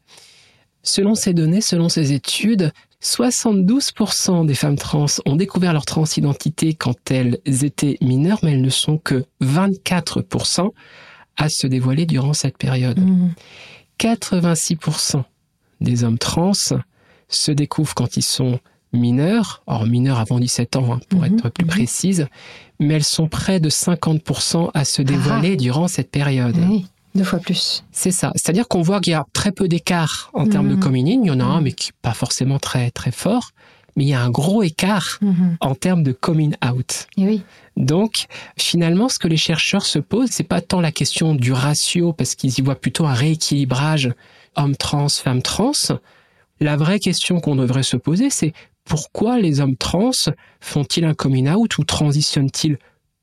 [0.82, 2.72] Selon ces données, selon ces études,
[3.02, 8.70] 72% des femmes trans ont découvert leur transidentité quand elles étaient mineures, mais elles ne
[8.70, 10.70] sont que 24%
[11.36, 12.98] à se dévoiler durant cette période.
[12.98, 13.32] Mhm.
[14.00, 15.24] 86%
[15.80, 16.52] des hommes trans
[17.28, 18.58] se découvrent quand ils sont
[18.92, 21.70] mineurs, or mineurs avant 17 ans hein, pour Mhm, être plus mhm.
[21.70, 22.26] précise,
[22.80, 26.56] mais elles sont près de 50% à se dévoiler durant cette période.
[27.18, 27.84] Deux fois plus.
[27.92, 28.32] C'est ça.
[28.34, 30.80] C'est-à-dire qu'on voit qu'il y a très peu d'écart en termes de Mhm.
[30.80, 31.20] coming in.
[31.24, 31.64] Il y en a un, Mhm.
[31.64, 33.50] mais qui n'est pas forcément très, très fort.
[33.96, 35.56] Mais il y a un gros écart Mhm.
[35.60, 37.06] en termes de coming out.
[37.16, 37.42] Et oui.
[37.76, 42.12] Donc, finalement, ce que les chercheurs se posent, c'est pas tant la question du ratio,
[42.12, 44.12] parce qu'ils y voient plutôt un rééquilibrage
[44.56, 45.72] homme trans, femme trans.
[46.60, 48.52] La vraie question qu'on devrait se poser, c'est
[48.84, 50.10] pourquoi les hommes trans
[50.60, 52.78] font-ils un coming out ou transitionnent-ils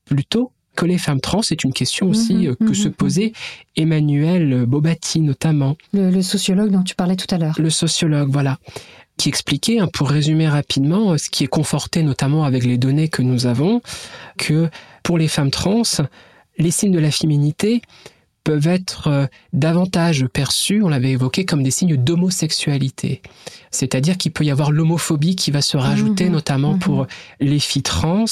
[0.05, 2.89] plus tôt que les femmes trans C'est une question aussi Mhm, euh, que mhm, se
[2.89, 3.31] posait
[3.75, 7.55] Emmanuel Bobatti notamment Le, le sociologue dont tu parlais tout à l'heure.
[7.57, 8.59] le sociologue, voilà,
[9.17, 13.07] qui expliquait, hein, pour résumer rapidement, euh, ce qui est conforté notamment avec les données
[13.07, 13.81] que nous avons,
[14.37, 14.69] que
[15.03, 15.83] pour les femmes trans,
[16.57, 17.81] les signes de la féminité
[18.43, 23.21] peuvent être euh, davantage perçus, on l'avait évoqué, comme des signes d'homosexualité.
[23.71, 27.07] C'est-à-dire qu'il peut y avoir l'homophobie qui va se rajouter, notamment pour
[27.39, 28.25] les filles trans,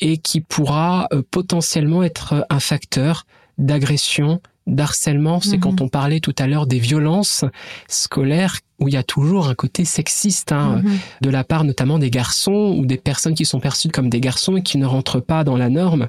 [0.00, 3.24] et qui pourra euh, potentiellement être euh, un facteur
[3.58, 5.40] d'agression, d'harcèlement.
[5.40, 5.60] C'est Mhm.
[5.60, 7.44] quand on parlait tout à l'heure des violences
[7.88, 10.98] scolaires où il y a toujours un côté sexiste hein, Mhm.
[11.22, 14.56] de la part notamment des garçons ou des personnes qui sont perçues comme des garçons
[14.56, 16.08] et qui ne rentrent pas dans la norme.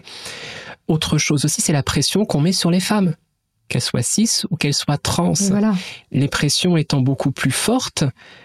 [0.88, 3.16] Autre chose aussi, c'est la pression qu'on met sur les femmes,
[3.72, 5.34] qu'elles soient cis ou qu'elles soient trans.
[5.50, 5.74] Voilà.
[6.12, 8.04] Les pressions étant beaucoup plus fortes,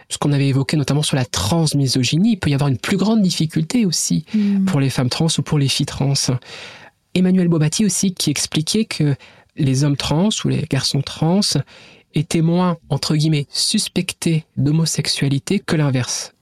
[0.08, 3.20] ce qu'on avait évoqué notamment sur la transmisogynie, il peut y avoir une plus grande
[3.22, 4.64] difficulté aussi Mhm.
[4.66, 6.14] pour les femmes trans ou pour les filles trans.
[7.14, 9.14] Emmanuel Bobatti aussi qui expliquait que
[9.56, 11.40] les hommes trans ou les garçons trans
[12.14, 16.32] étaient moins, entre guillemets, suspectés d'homosexualité que l'inverse.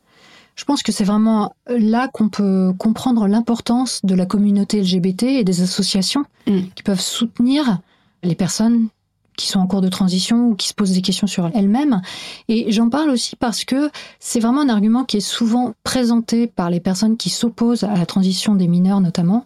[0.57, 5.45] Je pense que c'est vraiment là qu'on peut comprendre l'importance de la communauté LGBT et
[5.45, 6.61] des associations Mm.
[6.74, 7.78] qui peuvent soutenir
[8.25, 8.89] les personnes
[9.37, 12.03] qui sont en cours de transition ou qui se posent des questions sur elles-mêmes.
[12.49, 16.70] Et j'en parle aussi parce que c'est vraiment un argument qui est souvent présenté par
[16.70, 19.45] les personnes qui s'opposent à la transition des mineurs notamment,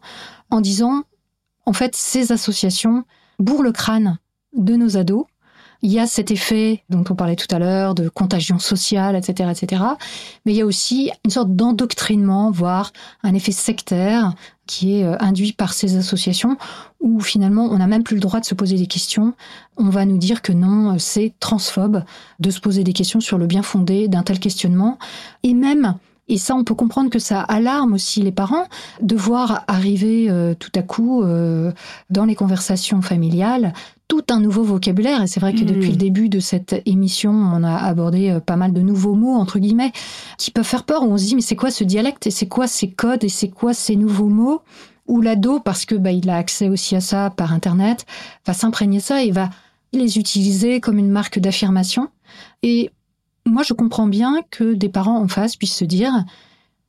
[0.50, 1.04] en disant,
[1.64, 3.04] en fait, ces associations
[3.38, 4.18] bourrent le crâne
[4.54, 5.24] de nos ados
[5.82, 9.50] il y a cet effet dont on parlait tout à l'heure de contagion sociale, etc.,
[9.50, 9.82] etc.
[10.44, 14.34] Mais il y a aussi une sorte d'endoctrinement, voire un effet sectaire
[14.68, 16.56] qui est euh, induit par ces associations
[17.00, 19.34] où finalement on n'a même plus le droit de se poser des questions.
[19.76, 22.04] On va nous dire que non, euh, c'est transphobe
[22.38, 24.98] de se poser des questions sur le bien fondé d'un tel questionnement.
[25.42, 25.96] Et même
[26.28, 28.64] et ça, on peut comprendre que ça alarme aussi les parents
[29.00, 31.72] de voir arriver euh, tout à coup euh,
[32.10, 33.72] dans les conversations familiales
[34.08, 35.22] tout un nouveau vocabulaire.
[35.22, 35.92] Et c'est vrai que depuis Mmh.
[35.92, 39.58] le début de cette émission, on a abordé euh, pas mal de nouveaux mots, entre
[39.58, 39.92] guillemets,
[40.38, 42.48] qui peuvent faire peur, où on se dit, mais c'est quoi ce dialecte et c'est
[42.48, 44.62] quoi ces codes et c'est quoi ces nouveaux mots?
[45.06, 48.04] Ou l'ado, parce que bah, il a accès aussi à ça par Internet,
[48.46, 49.48] va s'imprégner ça et va
[49.92, 52.08] les utiliser comme une marque d'affirmation.
[52.62, 52.90] Et
[53.48, 56.12] moi, je comprends bien que des parents en face puissent se dire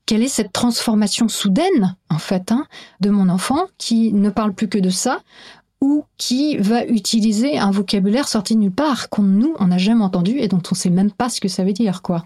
[0.06, 2.66] quelle est cette transformation soudaine, en fait, hein,
[3.00, 5.22] de mon enfant qui ne parle plus que de ça
[5.82, 10.38] ou qui va utiliser un vocabulaire sorti nulle part qu'on nous on n'a jamais entendu
[10.38, 12.26] et dont on sait même pas ce que ça veut dire quoi.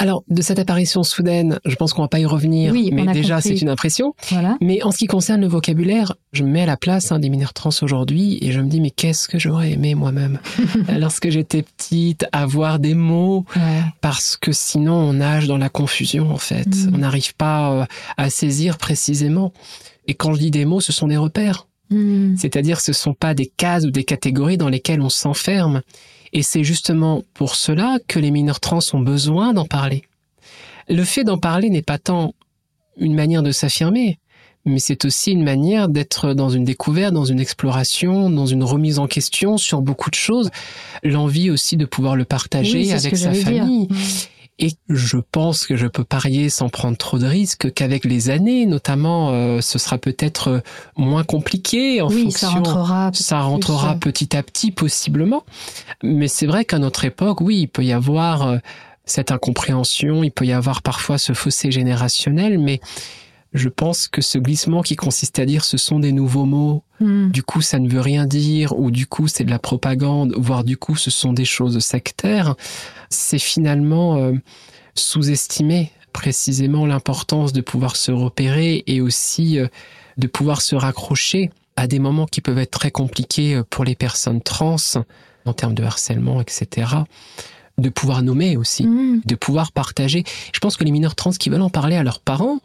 [0.00, 3.40] Alors, de cette apparition soudaine, je pense qu'on va pas y revenir, Oui, mais déjà,
[3.40, 4.14] c'est une impression.
[4.30, 4.56] Voilà.
[4.60, 7.28] Mais en ce qui concerne le vocabulaire, je me mets à la place hein, des
[7.28, 10.40] mineurs trans aujourd'hui et je me dis, mais qu'est-ce que j'aurais aimé moi-même,
[10.98, 13.82] lorsque j'étais petite, avoir des mots, Ouais.
[14.00, 16.66] parce que sinon on nage dans la confusion en fait.
[16.66, 16.92] Mm.
[16.94, 17.84] On n'arrive pas euh,
[18.16, 19.52] à saisir précisément.
[20.06, 21.66] Et quand je dis des mots, ce sont des repères.
[21.90, 22.34] Hmm.
[22.36, 25.82] C'est-à-dire ce sont pas des cases ou des catégories dans lesquelles on s'enferme.
[26.34, 30.02] Et c'est justement pour cela que les mineurs trans ont besoin d'en parler.
[30.88, 32.34] Le fait d'en parler n'est pas tant
[32.98, 34.18] une manière de s'affirmer,
[34.64, 38.98] mais c'est aussi une manière d'être dans une découverte, dans une exploration, dans une remise
[38.98, 40.50] en question sur beaucoup de choses.
[41.02, 43.88] L'envie aussi de pouvoir le partager Oui, avec sa j'allais dire.
[44.60, 48.66] Et je pense que je peux parier sans prendre trop de risques qu'avec les années,
[48.66, 50.60] notamment, euh, ce sera peut-être euh,
[50.96, 52.62] moins compliqué en Oui, ça fonction.
[52.62, 53.10] rentrera.
[53.14, 55.44] Ça rentrera plus, petit à petit, possiblement.
[56.04, 58.58] Mais c'est vrai qu'à notre époque, oui, il peut y avoir euh,
[59.04, 62.80] cette incompréhension, il peut y avoir parfois ce fossé générationnel, mais
[63.54, 67.28] je pense que ce glissement qui consiste à dire ce sont des nouveaux mots, Hmm.
[67.32, 70.62] du coup ça ne veut rien dire, ou du coup c'est de la propagande, voire
[70.62, 72.54] du coup ce sont des choses sectaires,
[73.16, 74.32] c'est finalement euh,
[74.94, 79.66] sous-estimer précisément l'importance de pouvoir se repérer et aussi euh,
[80.16, 83.96] de pouvoir se raccrocher à des moments qui peuvent être très compliqués euh, pour les
[83.96, 84.76] personnes trans,
[85.44, 86.86] en termes de harcèlement, etc.
[87.78, 89.20] De pouvoir nommer aussi, Hmm.
[89.24, 90.22] de pouvoir partager.
[90.52, 92.60] Je pense que les mineurs trans qui veulent en parler à leurs parents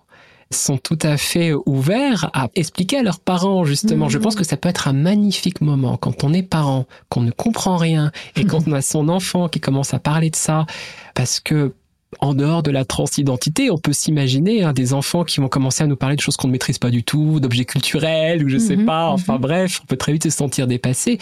[0.51, 4.05] sont tout à fait ouverts à expliquer à leurs parents, justement.
[4.05, 4.11] Mhm.
[4.11, 7.31] Je pense que ça peut être un magnifique moment quand on est parent, qu'on ne
[7.31, 10.65] comprend rien et quand on a son enfant qui commence à parler de ça,
[11.13, 11.73] parce que
[12.21, 15.87] en dehors de la transidentité, on peut s'imaginer hein, des enfants qui vont commencer à
[15.87, 18.77] nous parler de choses qu'on ne maîtrise pas du tout, d'objets culturels ou je sais
[18.77, 19.09] Mhm, pas.
[19.09, 19.41] Enfin mhm.
[19.41, 21.19] bref, on peut très vite se sentir dépassé.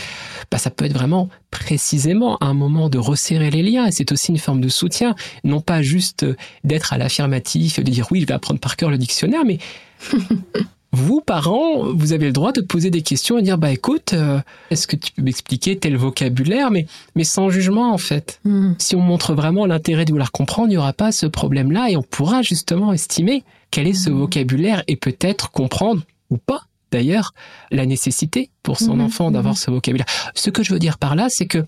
[0.50, 3.86] Bah, ça peut être vraiment précisément un moment de resserrer les liens.
[3.86, 7.92] Et c'est aussi une forme de soutien, non pas juste euh, d'être à l'affirmatif, de
[7.92, 9.58] dire oui, je vais apprendre par cœur le dictionnaire, mais
[10.94, 14.40] vous, parents, vous avez le droit de poser des questions et dire bah écoute, euh,
[14.72, 18.74] est-ce que tu peux m'expliquer tel vocabulaire, mais mais sans jugement en fait Hmm.
[18.78, 21.98] si on montre vraiment l'intérêt de vouloir comprendre, il n'y aura pas ce problème-là et
[21.98, 24.18] on pourra justement estimer quel est ce Mhm.
[24.20, 27.34] vocabulaire et peut-être comprendre ou pas d'ailleurs
[27.70, 30.08] la nécessité pour son Mhm, enfant d'avoir ce vocabulaire.
[30.36, 31.66] Ce que je veux dire par là, c'est que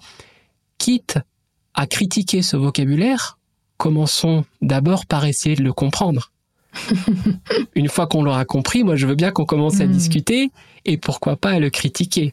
[0.77, 1.17] quitte
[1.73, 3.37] à critiquer ce vocabulaire,
[3.77, 6.31] commençons d'abord par essayer de le comprendre.
[7.75, 9.93] Une fois qu'on l'aura compris, moi je veux bien qu'on commence à Mhm.
[9.93, 10.51] discuter
[10.85, 12.31] et pourquoi pas à le critiquer.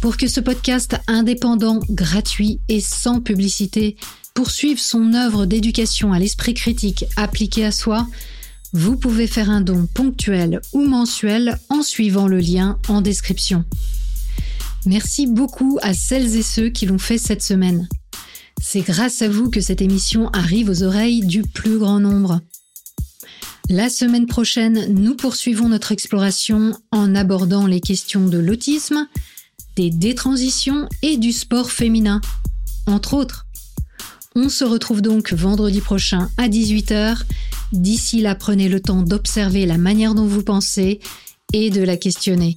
[0.00, 3.96] Pour que ce podcast indépendant, gratuit et sans publicité
[4.34, 8.06] poursuive son œuvre d'éducation à l'esprit critique appliqué à soi,
[8.72, 13.64] vous pouvez faire un don ponctuel ou mensuel en suivant le lien en description.
[14.86, 17.88] Merci beaucoup à celles et ceux qui l'ont fait cette semaine.
[18.62, 22.40] C'est grâce à vous que cette émission arrive aux oreilles du plus grand nombre.
[23.68, 29.08] La semaine prochaine, nous poursuivons notre exploration en abordant les questions de l'autisme,
[29.74, 32.20] des détransitions et du sport féminin,
[32.86, 33.46] entre autres.
[34.36, 37.22] On se retrouve donc vendredi prochain à 18h.
[37.72, 41.00] D'ici là, prenez le temps d'observer la manière dont vous pensez
[41.52, 42.56] et de la questionner.